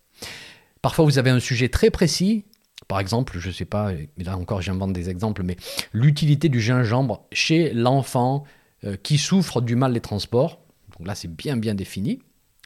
Parfois, 0.83 1.05
vous 1.05 1.19
avez 1.19 1.31
un 1.31 1.39
sujet 1.39 1.69
très 1.69 1.91
précis. 1.91 2.45
Par 2.89 3.01
exemple, 3.01 3.39
je 3.39 3.49
ne 3.49 3.53
sais 3.53 3.65
pas, 3.65 3.93
là 4.19 4.37
encore 4.37 4.63
j'invente 4.63 4.93
des 4.93 5.09
exemples, 5.09 5.43
mais 5.43 5.57
l'utilité 5.93 6.49
du 6.49 6.61
gingembre 6.61 7.27
chez 7.33 7.73
l'enfant 7.73 8.45
euh, 8.85 8.97
qui 8.97 9.19
souffre 9.19 9.61
du 9.61 9.77
mal 9.77 9.93
des 9.93 10.01
transports. 10.01 10.61
Donc 10.99 11.07
là, 11.07 11.15
c'est 11.15 11.35
bien 11.35 11.57
bien 11.57 11.75
défini. 11.75 12.21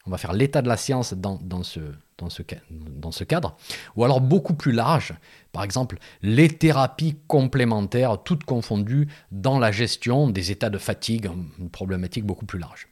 On 0.06 0.10
va 0.10 0.18
faire 0.18 0.32
l'état 0.32 0.62
de 0.62 0.68
la 0.68 0.76
science 0.76 1.14
dans, 1.14 1.38
ce, 1.64 1.80
dans, 2.18 2.30
ce, 2.30 2.42
dans 2.70 3.10
ce 3.10 3.24
cadre. 3.24 3.56
Ou 3.96 4.04
alors 4.04 4.20
beaucoup 4.20 4.54
plus 4.54 4.72
large, 4.72 5.14
par 5.52 5.64
exemple, 5.64 5.98
les 6.22 6.48
thérapies 6.48 7.16
complémentaires, 7.26 8.22
toutes 8.22 8.44
confondues 8.44 9.08
dans 9.32 9.58
la 9.58 9.72
gestion 9.72 10.28
des 10.28 10.52
états 10.52 10.70
de 10.70 10.78
fatigue, 10.78 11.28
une 11.58 11.70
problématique 11.70 12.24
beaucoup 12.24 12.46
plus 12.46 12.60
large. 12.60 12.88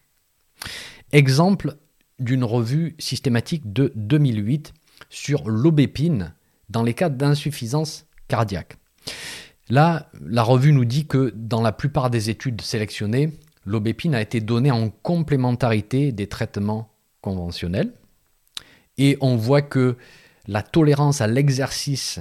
Exemple 1.13 1.77
d'une 2.19 2.45
revue 2.45 2.97
systématique 2.99 3.73
de 3.73 3.93
2008 3.95 4.75
sur 5.09 5.49
l'aubépine 5.49 6.35
dans 6.69 6.83
les 6.83 6.95
cas 6.95 7.09
d'insuffisance 7.09 8.07
cardiaque. 8.29 8.77
Là, 9.69 10.11
la 10.21 10.43
revue 10.43 10.73
nous 10.73 10.85
dit 10.85 11.07
que 11.07 11.33
dans 11.35 11.63
la 11.63 11.73
plupart 11.73 12.11
des 12.11 12.31
études 12.31 12.61
sélectionnées, 12.61 13.31
l'aubépine 13.65 14.15
a 14.15 14.21
été 14.21 14.41
donnée 14.41 14.71
en 14.71 14.91
complémentarité 14.91 16.13
des 16.13 16.27
traitements 16.27 16.91
conventionnels. 17.23 17.93
Et 18.99 19.17
on 19.21 19.37
voit 19.37 19.63
que 19.63 19.97
la 20.47 20.63
tolérance 20.63 21.21
à 21.21 21.27
l'exercice 21.27 22.21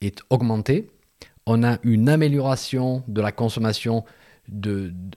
est 0.00 0.20
augmentée. 0.30 0.90
On 1.46 1.62
a 1.62 1.78
une 1.84 2.08
amélioration 2.08 3.04
de 3.06 3.20
la 3.20 3.32
consommation 3.32 4.04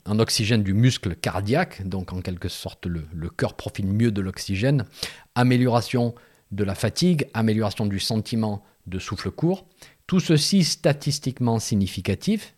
en 0.05 0.19
oxygène 0.19 0.61
du 0.61 0.75
muscle 0.75 1.15
cardiaque, 1.15 1.87
donc 1.87 2.13
en 2.13 2.21
quelque 2.21 2.49
sorte 2.49 2.85
le, 2.85 3.05
le 3.11 3.29
cœur 3.29 3.55
profite 3.55 3.85
mieux 3.85 4.11
de 4.11 4.21
l'oxygène, 4.21 4.85
amélioration 5.33 6.13
de 6.53 6.63
la 6.63 6.75
fatigue, 6.75 7.27
amélioration 7.33 7.85
du 7.85 7.99
sentiment 7.99 8.63
de 8.87 8.99
souffle 8.99 9.31
court. 9.31 9.67
Tout 10.07 10.19
ceci 10.19 10.63
statistiquement 10.63 11.59
significatif. 11.59 12.55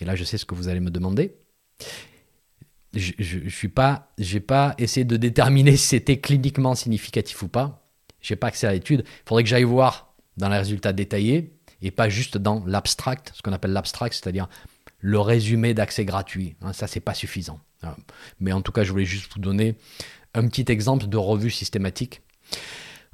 Et 0.00 0.04
là, 0.04 0.14
je 0.14 0.24
sais 0.24 0.38
ce 0.38 0.44
que 0.44 0.54
vous 0.54 0.68
allez 0.68 0.80
me 0.80 0.90
demander. 0.90 1.36
Je 2.94 3.64
n'ai 3.64 3.68
pas, 3.68 4.12
pas 4.46 4.74
essayé 4.78 5.04
de 5.04 5.16
déterminer 5.16 5.76
si 5.76 5.88
c'était 5.88 6.18
cliniquement 6.18 6.74
significatif 6.74 7.42
ou 7.42 7.48
pas. 7.48 7.88
J'ai 8.20 8.36
pas 8.36 8.48
accès 8.48 8.66
à 8.66 8.72
l'étude. 8.72 9.04
Il 9.06 9.28
faudrait 9.28 9.44
que 9.44 9.48
j'aille 9.48 9.64
voir 9.64 10.14
dans 10.36 10.48
les 10.48 10.58
résultats 10.58 10.92
détaillés 10.92 11.52
et 11.82 11.90
pas 11.90 12.08
juste 12.08 12.38
dans 12.38 12.64
l'abstract, 12.66 13.32
ce 13.34 13.42
qu'on 13.42 13.52
appelle 13.52 13.72
l'abstract, 13.72 14.14
c'est-à-dire 14.14 14.48
le 14.98 15.20
résumé 15.20 15.74
d'accès 15.74 16.04
gratuit. 16.04 16.56
Hein, 16.62 16.72
ça, 16.72 16.86
c'est 16.86 17.00
pas 17.00 17.14
suffisant. 17.14 17.60
Mais 18.40 18.52
en 18.52 18.62
tout 18.62 18.72
cas, 18.72 18.82
je 18.82 18.90
voulais 18.90 19.04
juste 19.04 19.32
vous 19.32 19.40
donner 19.40 19.76
un 20.34 20.48
petit 20.48 20.70
exemple 20.70 21.06
de 21.06 21.16
revue 21.16 21.50
systématique. 21.50 22.22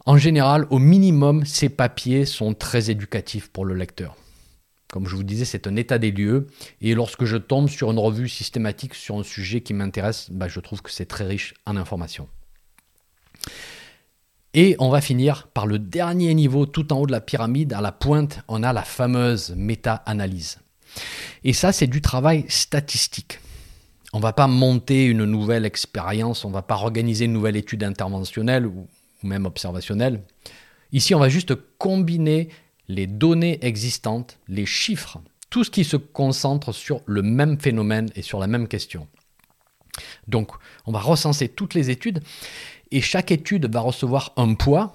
En 0.05 0.17
général, 0.17 0.67
au 0.71 0.79
minimum, 0.79 1.47
ces 1.47 1.69
papiers 1.69 2.25
sont 2.27 2.55
très 2.55 2.91
éducatifs 2.91 3.49
pour 3.49 3.65
le 3.65 3.75
lecteur. 3.75 4.17
Comme 4.93 5.07
je 5.07 5.15
vous 5.15 5.23
disais, 5.23 5.45
c'est 5.45 5.67
un 5.67 5.77
état 5.77 5.99
des 5.99 6.11
lieux. 6.11 6.49
Et 6.81 6.95
lorsque 6.95 7.25
je 7.25 7.37
tombe 7.37 7.69
sur 7.69 7.91
une 7.91 7.99
revue 7.99 8.29
systématique 8.29 8.95
sur 8.95 9.17
un 9.17 9.23
sujet 9.23 9.61
qui 9.61 9.75
m'intéresse, 9.75 10.29
bah, 10.31 10.49
je 10.49 10.61
trouve 10.61 10.83
que 10.83 10.91
c'est 10.91 11.07
très 11.07 11.25
riche 11.25 11.55
en 11.67 11.77
informations. 11.77 12.29
Et 14.55 14.77
on 14.81 14.91
va 14.91 15.01
finir 15.01 15.49
par 15.55 15.67
le 15.67 15.79
dernier 15.79 16.35
niveau 16.35 16.67
tout 16.67 16.93
en 16.93 16.99
haut 16.99 17.07
de 17.07 17.13
la 17.13 17.23
pyramide. 17.23 17.73
À 17.73 17.81
la 17.81 17.93
pointe, 17.93 18.41
on 18.49 18.63
a 18.63 18.73
la 18.73 18.83
fameuse 18.83 19.55
méta-analyse. 19.57 20.59
Et 21.43 21.55
ça, 21.55 21.73
c'est 21.73 21.87
du 21.87 22.03
travail 22.03 22.45
statistique. 22.49 23.39
On 24.13 24.19
ne 24.19 24.23
va 24.23 24.35
pas 24.35 24.47
monter 24.47 25.07
une 25.07 25.25
nouvelle 25.25 25.65
expérience, 25.65 26.45
on 26.45 26.49
ne 26.49 26.55
va 26.55 26.61
pas 26.61 26.75
organiser 26.75 27.25
une 27.25 27.33
nouvelle 27.33 27.57
étude 27.57 27.83
interventionnelle 27.83 28.71
même 29.25 29.47
observationnelle. 29.47 30.23
Ici, 30.93 31.15
on 31.15 31.19
va 31.21 31.29
juste 31.29 31.55
combiner 31.79 32.49
les 32.89 33.07
données 33.07 33.59
existantes, 33.63 34.39
les 34.49 34.67
chiffres, 34.67 35.21
tout 35.51 35.65
ce 35.65 35.71
qui 35.71 35.85
se 35.85 35.97
concentre 35.97 36.73
sur 36.73 37.03
le 37.07 37.23
même 37.23 37.61
phénomène 37.61 38.11
et 38.15 38.23
sur 38.23 38.39
la 38.39 38.47
même 38.47 38.69
question. 38.69 39.07
Donc, 40.27 40.53
on 40.87 40.93
va 40.93 41.01
recenser 41.01 41.49
toutes 41.49 41.75
les 41.75 41.91
études 41.91 42.23
et 42.91 43.01
chaque 43.01 43.31
étude 43.31 43.73
va 43.73 43.81
recevoir 43.81 44.33
un 44.37 44.55
poids 44.55 44.95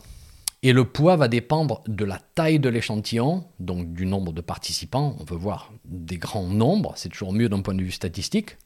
et 0.63 0.73
le 0.73 0.85
poids 0.85 1.15
va 1.15 1.27
dépendre 1.27 1.83
de 1.87 2.03
la 2.03 2.19
taille 2.19 2.59
de 2.59 2.69
l'échantillon, 2.69 3.45
donc 3.59 3.93
du 3.93 4.05
nombre 4.05 4.33
de 4.33 4.41
participants. 4.41 5.15
On 5.19 5.23
veut 5.23 5.37
voir 5.37 5.71
des 5.85 6.17
grands 6.17 6.47
nombres, 6.47 6.93
c'est 6.95 7.09
toujours 7.09 7.33
mieux 7.33 7.49
d'un 7.49 7.61
point 7.61 7.75
de 7.75 7.83
vue 7.83 7.91
statistique. 7.91 8.57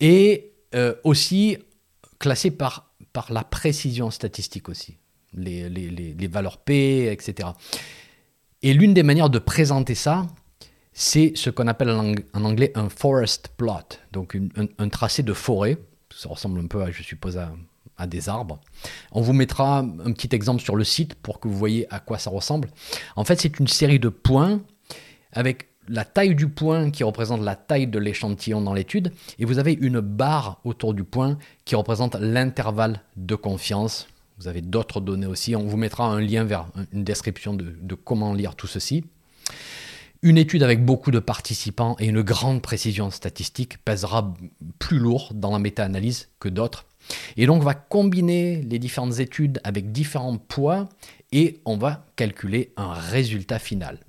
Et 0.00 0.52
euh, 0.74 0.94
aussi 1.04 1.58
classé 2.18 2.50
par, 2.50 2.87
par 3.12 3.32
la 3.32 3.44
précision 3.44 4.10
statistique 4.10 4.68
aussi, 4.68 4.96
les, 5.34 5.68
les, 5.68 6.26
valeurs 6.26 6.58
P, 6.58 7.10
etc. 7.10 7.50
Et 8.62 8.74
l'une 8.74 8.94
des 8.94 9.02
manières 9.02 9.30
de 9.30 9.38
présenter 9.38 9.94
ça, 9.94 10.26
c'est 10.92 11.32
ce 11.36 11.50
qu'on 11.50 11.68
appelle 11.68 11.90
en 11.90 12.44
anglais 12.44 12.72
un 12.74 12.88
forest 12.88 13.48
plot, 13.56 13.98
donc 14.12 14.36
un, 14.78 14.88
tracé 14.88 15.22
de 15.22 15.32
forêt. 15.32 15.78
Ça 16.14 16.28
ressemble 16.28 16.60
un 16.60 16.66
peu, 16.66 16.82
à, 16.82 16.90
je 16.90 17.02
suppose, 17.02 17.38
à, 17.96 18.06
des 18.06 18.28
arbres. 18.28 18.60
On 19.12 19.20
vous 19.20 19.32
mettra 19.32 19.78
un 19.78 20.12
petit 20.12 20.34
exemple 20.34 20.62
sur 20.62 20.76
le 20.76 20.84
site 20.84 21.14
pour 21.14 21.40
que 21.40 21.48
vous 21.48 21.56
voyez 21.56 21.92
à 21.92 22.00
quoi 22.00 22.18
ça 22.18 22.30
ressemble. 22.30 22.70
En 23.16 23.24
fait, 23.24 23.40
c'est 23.40 23.58
une 23.58 23.68
série 23.68 23.98
de 23.98 24.08
points 24.08 24.60
avec 25.32 25.68
la 25.88 26.04
taille 26.04 26.34
du 26.34 26.48
point 26.48 26.90
qui 26.90 27.04
représente 27.04 27.42
la 27.42 27.56
taille 27.56 27.86
de 27.86 27.98
l'échantillon 27.98 28.60
dans 28.60 28.74
l'étude, 28.74 29.12
et 29.38 29.44
vous 29.44 29.58
avez 29.58 29.72
une 29.72 30.00
barre 30.00 30.60
autour 30.64 30.94
du 30.94 31.04
point 31.04 31.38
qui 31.64 31.74
représente 31.74 32.14
l'intervalle 32.16 33.00
de 33.16 33.34
confiance. 33.34 34.08
Vous 34.38 34.48
avez 34.48 34.60
d'autres 34.60 35.00
données 35.00 35.26
aussi. 35.26 35.56
On 35.56 35.66
vous 35.66 35.76
mettra 35.76 36.06
un 36.06 36.20
lien 36.20 36.44
vers 36.44 36.66
une 36.92 37.04
description 37.04 37.54
de 37.54 37.94
comment 37.94 38.34
lire 38.34 38.54
tout 38.54 38.68
ceci. 38.68 39.04
Une 40.22 40.36
étude 40.36 40.64
avec 40.64 40.84
beaucoup 40.84 41.12
de 41.12 41.20
participants 41.20 41.94
et 42.00 42.06
une 42.06 42.22
grande 42.22 42.60
précision 42.60 43.10
statistique 43.12 43.78
pèsera 43.84 44.34
plus 44.80 44.98
lourd 44.98 45.30
dans 45.32 45.52
la 45.52 45.60
méta-analyse 45.60 46.28
que 46.40 46.48
d'autres. 46.48 46.86
Et 47.36 47.46
donc 47.46 47.62
on 47.62 47.64
va 47.64 47.74
combiner 47.74 48.62
les 48.62 48.80
différentes 48.80 49.20
études 49.20 49.60
avec 49.62 49.92
différents 49.92 50.36
poids 50.36 50.88
et 51.30 51.60
on 51.64 51.76
va 51.76 52.04
calculer 52.16 52.72
un 52.76 52.92
résultat 52.92 53.60
final. 53.60 54.00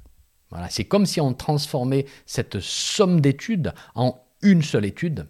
C'est 0.69 0.85
comme 0.85 1.05
si 1.05 1.21
on 1.21 1.33
transformait 1.33 2.05
cette 2.25 2.59
somme 2.59 3.21
d'études 3.21 3.73
en 3.95 4.19
une 4.41 4.61
seule 4.61 4.85
étude. 4.85 5.27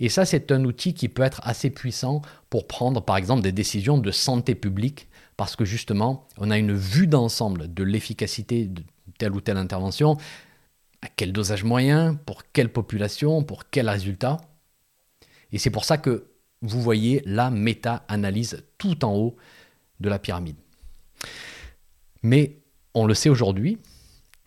Et 0.00 0.08
ça, 0.08 0.24
c'est 0.24 0.52
un 0.52 0.64
outil 0.64 0.94
qui 0.94 1.08
peut 1.08 1.22
être 1.22 1.40
assez 1.44 1.70
puissant 1.70 2.22
pour 2.50 2.66
prendre, 2.66 3.02
par 3.02 3.16
exemple, 3.16 3.42
des 3.42 3.52
décisions 3.52 3.98
de 3.98 4.10
santé 4.10 4.54
publique, 4.54 5.08
parce 5.36 5.56
que 5.56 5.64
justement, 5.64 6.26
on 6.38 6.50
a 6.50 6.58
une 6.58 6.74
vue 6.74 7.06
d'ensemble 7.06 7.72
de 7.72 7.82
l'efficacité 7.82 8.66
de 8.66 8.82
telle 9.18 9.32
ou 9.32 9.40
telle 9.40 9.56
intervention, 9.56 10.16
à 11.02 11.08
quel 11.08 11.32
dosage 11.32 11.64
moyen, 11.64 12.14
pour 12.14 12.42
quelle 12.52 12.72
population, 12.72 13.42
pour 13.42 13.70
quel 13.70 13.88
résultat. 13.88 14.38
Et 15.52 15.58
c'est 15.58 15.70
pour 15.70 15.84
ça 15.84 15.98
que 15.98 16.28
vous 16.62 16.80
voyez 16.80 17.22
la 17.24 17.50
méta-analyse 17.50 18.64
tout 18.78 19.04
en 19.04 19.14
haut 19.14 19.36
de 20.00 20.08
la 20.08 20.18
pyramide. 20.18 20.56
Mais 22.22 22.56
on 22.94 23.06
le 23.06 23.14
sait 23.14 23.28
aujourd'hui, 23.28 23.78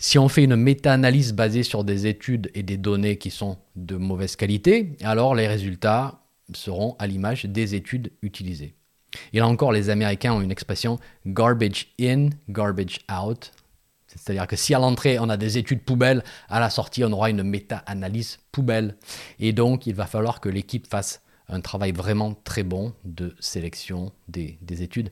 si 0.01 0.17
on 0.17 0.27
fait 0.27 0.43
une 0.43 0.55
méta-analyse 0.55 1.31
basée 1.31 1.61
sur 1.61 1.83
des 1.83 2.07
études 2.07 2.49
et 2.55 2.63
des 2.63 2.77
données 2.77 3.19
qui 3.19 3.29
sont 3.29 3.57
de 3.75 3.97
mauvaise 3.97 4.35
qualité, 4.35 4.97
alors 5.03 5.35
les 5.35 5.47
résultats 5.47 6.23
seront 6.55 6.95
à 6.97 7.05
l'image 7.05 7.45
des 7.45 7.75
études 7.75 8.11
utilisées. 8.23 8.73
Et 9.31 9.37
là 9.37 9.47
encore, 9.47 9.71
les 9.71 9.91
Américains 9.91 10.33
ont 10.33 10.41
une 10.41 10.51
expression 10.51 10.99
garbage 11.27 11.93
in, 12.01 12.29
garbage 12.49 13.01
out. 13.11 13.51
C'est-à-dire 14.07 14.47
que 14.47 14.55
si 14.55 14.73
à 14.73 14.79
l'entrée 14.79 15.19
on 15.19 15.29
a 15.29 15.37
des 15.37 15.59
études 15.59 15.83
poubelles, 15.83 16.23
à 16.49 16.59
la 16.59 16.71
sortie 16.71 17.03
on 17.03 17.11
aura 17.11 17.29
une 17.29 17.43
méta-analyse 17.43 18.39
poubelle. 18.51 18.97
Et 19.39 19.53
donc 19.53 19.85
il 19.85 19.93
va 19.93 20.07
falloir 20.07 20.41
que 20.41 20.49
l'équipe 20.49 20.87
fasse 20.87 21.21
un 21.47 21.61
travail 21.61 21.91
vraiment 21.91 22.33
très 22.43 22.63
bon 22.63 22.95
de 23.05 23.35
sélection 23.39 24.11
des, 24.27 24.57
études. 24.67 25.11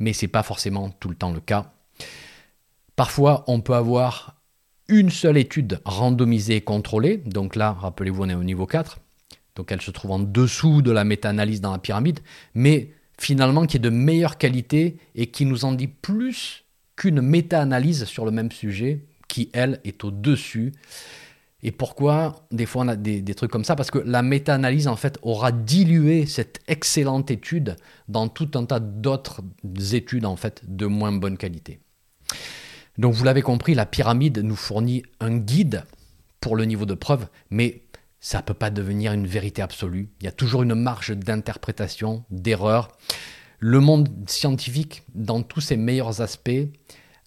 Mais 0.00 0.12
ce 0.12 0.24
n'est 0.24 0.30
pas 0.30 0.42
forcément 0.42 0.90
tout 0.90 1.10
le 1.10 1.14
temps 1.14 1.32
le 1.32 1.38
cas. 1.38 1.72
Parfois 2.96 3.44
on 3.46 3.60
peut 3.60 3.74
avoir 3.74 4.40
une 4.88 5.10
seule 5.10 5.36
étude 5.36 5.80
randomisée 5.84 6.56
et 6.56 6.60
contrôlée. 6.60 7.18
Donc 7.18 7.56
là, 7.56 7.72
rappelez-vous, 7.72 8.24
on 8.24 8.28
est 8.28 8.34
au 8.34 8.44
niveau 8.44 8.66
4. 8.66 8.98
Donc 9.54 9.72
elle 9.72 9.80
se 9.80 9.90
trouve 9.90 10.12
en 10.12 10.18
dessous 10.18 10.82
de 10.82 10.90
la 10.90 11.04
méta-analyse 11.04 11.60
dans 11.60 11.72
la 11.72 11.78
pyramide. 11.78 12.20
Mais 12.54 12.90
finalement 13.18 13.66
qui 13.66 13.78
est 13.78 13.80
de 13.80 13.90
meilleure 13.90 14.38
qualité 14.38 14.98
et 15.14 15.28
qui 15.28 15.44
nous 15.46 15.64
en 15.64 15.72
dit 15.72 15.88
plus 15.88 16.64
qu'une 16.96 17.20
méta-analyse 17.20 18.04
sur 18.04 18.24
le 18.24 18.30
même 18.30 18.50
sujet 18.50 19.04
qui, 19.28 19.50
elle, 19.52 19.80
est 19.84 20.04
au-dessus. 20.04 20.72
Et 21.62 21.72
pourquoi 21.72 22.46
des 22.52 22.66
fois 22.66 22.84
on 22.84 22.88
a 22.88 22.96
des, 22.96 23.22
trucs 23.34 23.50
comme 23.50 23.64
ça? 23.64 23.76
Parce 23.76 23.90
que 23.90 23.98
la 23.98 24.22
méta-analyse, 24.22 24.88
en 24.88 24.96
fait, 24.96 25.18
aura 25.22 25.52
dilué 25.52 26.26
cette 26.26 26.60
excellente 26.68 27.30
étude 27.30 27.76
dans 28.08 28.28
tout 28.28 28.50
un 28.54 28.64
tas 28.64 28.80
d'autres 28.80 29.42
études, 29.92 30.26
en 30.26 30.36
fait, 30.36 30.62
de 30.68 30.86
moins 30.86 31.12
bonne 31.12 31.36
qualité. 31.36 31.80
Donc 32.98 33.14
vous 33.14 33.24
l'avez 33.24 33.42
compris, 33.42 33.74
la 33.74 33.86
pyramide 33.86 34.38
nous 34.38 34.56
fournit 34.56 35.02
un 35.20 35.36
guide 35.36 35.84
pour 36.40 36.56
le 36.56 36.64
niveau 36.64 36.86
de 36.86 36.94
preuve, 36.94 37.26
mais 37.50 37.82
ça 38.20 38.38
ne 38.38 38.42
peut 38.42 38.54
pas 38.54 38.70
devenir 38.70 39.12
une 39.12 39.26
vérité 39.26 39.62
absolue. 39.62 40.08
Il 40.20 40.24
y 40.24 40.28
a 40.28 40.32
toujours 40.32 40.62
une 40.62 40.74
marge 40.74 41.10
d'interprétation, 41.10 42.24
d'erreur 42.30 42.88
le 43.58 43.80
monde 43.80 44.08
scientifique, 44.26 45.02
dans 45.14 45.42
tous 45.42 45.60
ses 45.60 45.76
meilleurs 45.76 46.20
aspects, 46.20 46.50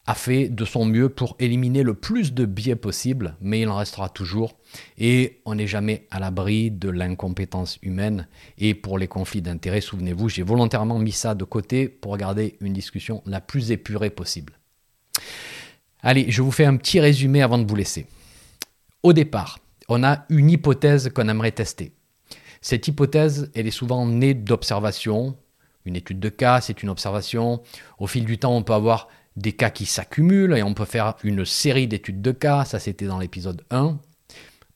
a 0.05 0.15
fait 0.15 0.49
de 0.49 0.65
son 0.65 0.85
mieux 0.85 1.09
pour 1.09 1.35
éliminer 1.39 1.83
le 1.83 1.93
plus 1.93 2.33
de 2.33 2.45
biais 2.45 2.75
possible, 2.75 3.35
mais 3.41 3.61
il 3.61 3.69
en 3.69 3.77
restera 3.77 4.09
toujours. 4.09 4.57
Et 4.97 5.41
on 5.45 5.55
n'est 5.55 5.67
jamais 5.67 6.07
à 6.09 6.19
l'abri 6.19 6.71
de 6.71 6.89
l'incompétence 6.89 7.77
humaine. 7.83 8.27
Et 8.57 8.73
pour 8.73 8.97
les 8.97 9.07
conflits 9.07 9.41
d'intérêts, 9.41 9.81
souvenez-vous, 9.81 10.29
j'ai 10.29 10.41
volontairement 10.41 10.97
mis 10.97 11.11
ça 11.11 11.35
de 11.35 11.43
côté 11.43 11.87
pour 11.89 12.17
garder 12.17 12.57
une 12.59 12.73
discussion 12.73 13.21
la 13.25 13.39
plus 13.41 13.71
épurée 13.71 14.09
possible. 14.09 14.53
Allez, 16.01 16.31
je 16.31 16.41
vous 16.41 16.51
fais 16.51 16.65
un 16.65 16.77
petit 16.77 17.01
résumé 17.01 17.41
avant 17.41 17.57
de 17.57 17.67
vous 17.67 17.75
laisser. 17.75 18.07
Au 19.03 19.11
départ, 19.11 19.59
on 19.89 20.03
a 20.03 20.25
une 20.29 20.49
hypothèse 20.49 21.09
qu'on 21.13 21.27
aimerait 21.27 21.51
tester. 21.51 21.93
Cette 22.61 22.87
hypothèse, 22.87 23.51
elle 23.53 23.67
est 23.67 23.71
souvent 23.71 24.05
née 24.05 24.33
d'observations, 24.33 25.35
une 25.85 25.97
étude 25.97 26.19
de 26.19 26.29
cas, 26.29 26.61
c'est 26.61 26.83
une 26.83 26.89
observation. 26.89 27.61
Au 27.97 28.07
fil 28.07 28.23
du 28.23 28.37
temps, 28.37 28.55
on 28.55 28.63
peut 28.63 28.73
avoir 28.73 29.09
des 29.35 29.53
cas 29.53 29.69
qui 29.69 29.85
s'accumulent 29.85 30.55
et 30.55 30.63
on 30.63 30.73
peut 30.73 30.85
faire 30.85 31.15
une 31.23 31.43
série 31.45 31.87
d'études 31.87 32.21
de 32.21 32.31
cas. 32.31 32.63
Ça, 32.63 32.79
c'était 32.79 33.07
dans 33.07 33.19
l'épisode 33.19 33.63
1. 33.69 33.97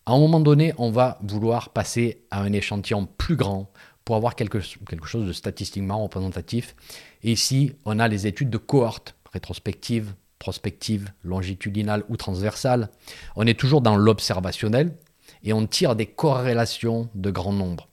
À 0.06 0.12
un 0.12 0.20
moment 0.20 0.42
donné, 0.42 0.74
on 0.78 0.92
va 0.92 1.20
vouloir 1.22 1.70
passer 1.70 2.26
à 2.32 2.42
un 2.42 2.52
échantillon 2.52 3.08
plus 3.18 3.38
grand 3.38 3.72
pour 4.04 4.18
avoir 4.18 4.36
quelque, 4.36 4.58
quelque 4.86 5.08
chose 5.08 5.26
de 5.26 5.34
statistiquement 5.34 6.04
représentatif. 6.04 6.76
Et 7.24 7.32
ici, 7.32 7.74
on 7.86 8.00
a 8.00 8.10
les 8.10 8.28
études 8.28 8.50
de 8.50 8.58
cohorte, 8.58 9.16
rétrospective, 9.32 10.14
prospective, 10.44 11.10
longitudinale 11.24 12.04
ou 12.10 12.18
transversale. 12.18 12.90
On 13.38 13.48
est 13.48 13.58
toujours 13.58 13.80
dans 13.80 13.96
l'observationnel 13.96 14.94
et 15.42 15.54
on 15.54 15.66
tire 15.66 15.96
des 15.96 16.06
corrélations 16.06 17.10
de 17.16 17.32
grand 17.32 17.54
nombre. 17.54 17.88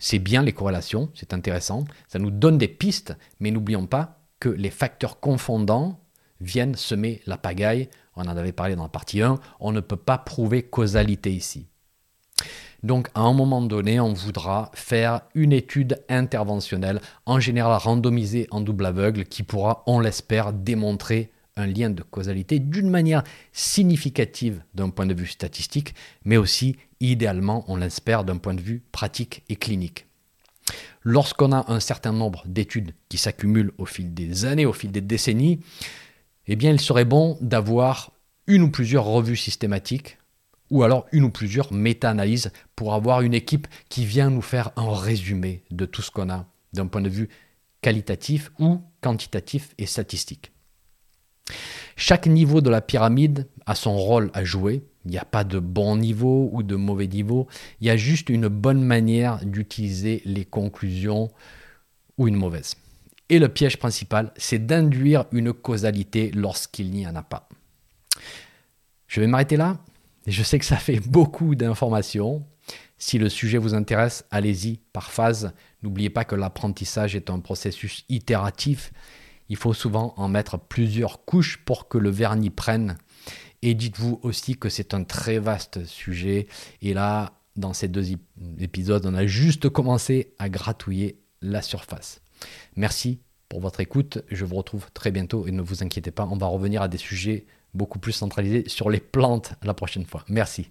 C'est 0.00 0.18
bien 0.18 0.42
les 0.42 0.52
corrélations, 0.52 1.10
c'est 1.14 1.32
intéressant, 1.32 1.84
ça 2.08 2.18
nous 2.18 2.32
donne 2.32 2.58
des 2.58 2.66
pistes, 2.66 3.16
mais 3.38 3.52
n'oublions 3.52 3.86
pas 3.86 4.18
que 4.40 4.48
les 4.48 4.70
facteurs 4.70 5.20
confondants 5.20 6.00
viennent 6.40 6.74
semer 6.74 7.22
la 7.26 7.38
pagaille. 7.38 7.88
On 8.16 8.22
en 8.22 8.36
avait 8.36 8.50
parlé 8.50 8.74
dans 8.74 8.82
la 8.82 8.88
partie 8.88 9.22
1, 9.22 9.38
on 9.60 9.70
ne 9.70 9.78
peut 9.78 9.94
pas 9.94 10.18
prouver 10.18 10.64
causalité 10.64 11.32
ici. 11.32 11.68
Donc 12.82 13.10
à 13.14 13.20
un 13.20 13.32
moment 13.32 13.62
donné, 13.62 14.00
on 14.00 14.12
voudra 14.12 14.72
faire 14.74 15.20
une 15.36 15.52
étude 15.52 16.02
interventionnelle, 16.08 17.00
en 17.26 17.38
général 17.38 17.78
randomisée 17.78 18.48
en 18.50 18.60
double 18.60 18.86
aveugle, 18.86 19.24
qui 19.24 19.44
pourra, 19.44 19.84
on 19.86 20.00
l'espère, 20.00 20.52
démontrer 20.52 21.30
un 21.56 21.66
lien 21.66 21.90
de 21.90 22.02
causalité 22.02 22.58
d'une 22.58 22.90
manière 22.90 23.22
significative 23.52 24.62
d'un 24.74 24.90
point 24.90 25.06
de 25.06 25.14
vue 25.14 25.26
statistique, 25.26 25.94
mais 26.24 26.36
aussi 26.36 26.76
idéalement, 27.00 27.64
on 27.68 27.76
l'espère, 27.76 28.24
d'un 28.24 28.36
point 28.36 28.54
de 28.54 28.60
vue 28.60 28.82
pratique 28.92 29.42
et 29.48 29.56
clinique. 29.56 30.06
Lorsqu'on 31.02 31.52
a 31.52 31.70
un 31.72 31.80
certain 31.80 32.12
nombre 32.12 32.42
d'études 32.46 32.94
qui 33.08 33.18
s'accumulent 33.18 33.72
au 33.78 33.86
fil 33.86 34.12
des 34.14 34.44
années, 34.44 34.66
au 34.66 34.72
fil 34.72 34.90
des 34.90 35.00
décennies, 35.00 35.60
eh 36.46 36.56
bien, 36.56 36.70
il 36.70 36.80
serait 36.80 37.04
bon 37.04 37.38
d'avoir 37.40 38.12
une 38.46 38.62
ou 38.62 38.70
plusieurs 38.70 39.04
revues 39.04 39.36
systématiques 39.36 40.18
ou 40.70 40.82
alors 40.82 41.06
une 41.12 41.24
ou 41.24 41.30
plusieurs 41.30 41.72
méta-analyses 41.72 42.52
pour 42.76 42.94
avoir 42.94 43.22
une 43.22 43.34
équipe 43.34 43.66
qui 43.88 44.04
vient 44.04 44.30
nous 44.30 44.42
faire 44.42 44.70
un 44.76 44.94
résumé 44.94 45.62
de 45.70 45.84
tout 45.84 46.02
ce 46.02 46.10
qu'on 46.10 46.30
a 46.30 46.46
d'un 46.72 46.86
point 46.86 47.00
de 47.00 47.08
vue 47.08 47.28
qualitatif 47.82 48.52
ou 48.58 48.80
quantitatif 49.00 49.74
et 49.78 49.86
statistique. 49.86 50.52
Chaque 51.96 52.26
niveau 52.26 52.60
de 52.60 52.70
la 52.70 52.80
pyramide 52.80 53.46
a 53.66 53.74
son 53.74 53.96
rôle 53.96 54.30
à 54.34 54.44
jouer. 54.44 54.82
Il 55.04 55.10
n'y 55.10 55.18
a 55.18 55.24
pas 55.24 55.44
de 55.44 55.58
bon 55.58 55.96
niveau 55.96 56.50
ou 56.52 56.62
de 56.62 56.76
mauvais 56.76 57.06
niveau. 57.06 57.46
Il 57.80 57.86
y 57.86 57.90
a 57.90 57.96
juste 57.96 58.28
une 58.28 58.48
bonne 58.48 58.82
manière 58.82 59.44
d'utiliser 59.44 60.22
les 60.24 60.44
conclusions 60.44 61.30
ou 62.18 62.28
une 62.28 62.36
mauvaise. 62.36 62.76
Et 63.28 63.38
le 63.38 63.48
piège 63.48 63.78
principal, 63.78 64.32
c'est 64.36 64.66
d'induire 64.66 65.24
une 65.32 65.52
causalité 65.52 66.32
lorsqu'il 66.32 66.90
n'y 66.90 67.06
en 67.06 67.14
a 67.14 67.22
pas. 67.22 67.48
Je 69.06 69.20
vais 69.20 69.26
m'arrêter 69.26 69.56
là. 69.56 69.78
Je 70.26 70.42
sais 70.42 70.58
que 70.58 70.64
ça 70.64 70.76
fait 70.76 71.00
beaucoup 71.08 71.54
d'informations. 71.54 72.44
Si 72.98 73.18
le 73.18 73.28
sujet 73.28 73.56
vous 73.56 73.74
intéresse, 73.74 74.24
allez-y 74.30 74.80
par 74.92 75.10
phase. 75.10 75.52
N'oubliez 75.82 76.10
pas 76.10 76.24
que 76.24 76.34
l'apprentissage 76.34 77.16
est 77.16 77.30
un 77.30 77.38
processus 77.38 78.04
itératif. 78.08 78.92
Il 79.50 79.56
faut 79.56 79.74
souvent 79.74 80.14
en 80.16 80.28
mettre 80.28 80.58
plusieurs 80.58 81.24
couches 81.26 81.58
pour 81.64 81.88
que 81.88 81.98
le 81.98 82.08
vernis 82.08 82.50
prenne. 82.50 82.96
Et 83.62 83.74
dites-vous 83.74 84.20
aussi 84.22 84.56
que 84.56 84.70
c'est 84.70 84.94
un 84.94 85.04
très 85.04 85.38
vaste 85.38 85.84
sujet. 85.84 86.46
Et 86.80 86.94
là, 86.94 87.34
dans 87.56 87.74
ces 87.74 87.88
deux 87.88 88.12
épisodes, 88.58 89.04
on 89.04 89.14
a 89.14 89.26
juste 89.26 89.68
commencé 89.68 90.32
à 90.38 90.48
gratouiller 90.48 91.20
la 91.42 91.60
surface. 91.60 92.22
Merci 92.76 93.20
pour 93.48 93.60
votre 93.60 93.80
écoute. 93.80 94.22
Je 94.30 94.44
vous 94.44 94.56
retrouve 94.56 94.86
très 94.94 95.10
bientôt 95.10 95.46
et 95.46 95.50
ne 95.50 95.60
vous 95.60 95.82
inquiétez 95.82 96.10
pas, 96.12 96.26
on 96.30 96.38
va 96.38 96.46
revenir 96.46 96.80
à 96.80 96.88
des 96.88 96.96
sujets 96.96 97.44
beaucoup 97.74 97.98
plus 97.98 98.12
centralisés 98.12 98.64
sur 98.66 98.88
les 98.88 99.00
plantes 99.00 99.52
la 99.62 99.74
prochaine 99.74 100.06
fois. 100.06 100.24
Merci. 100.28 100.70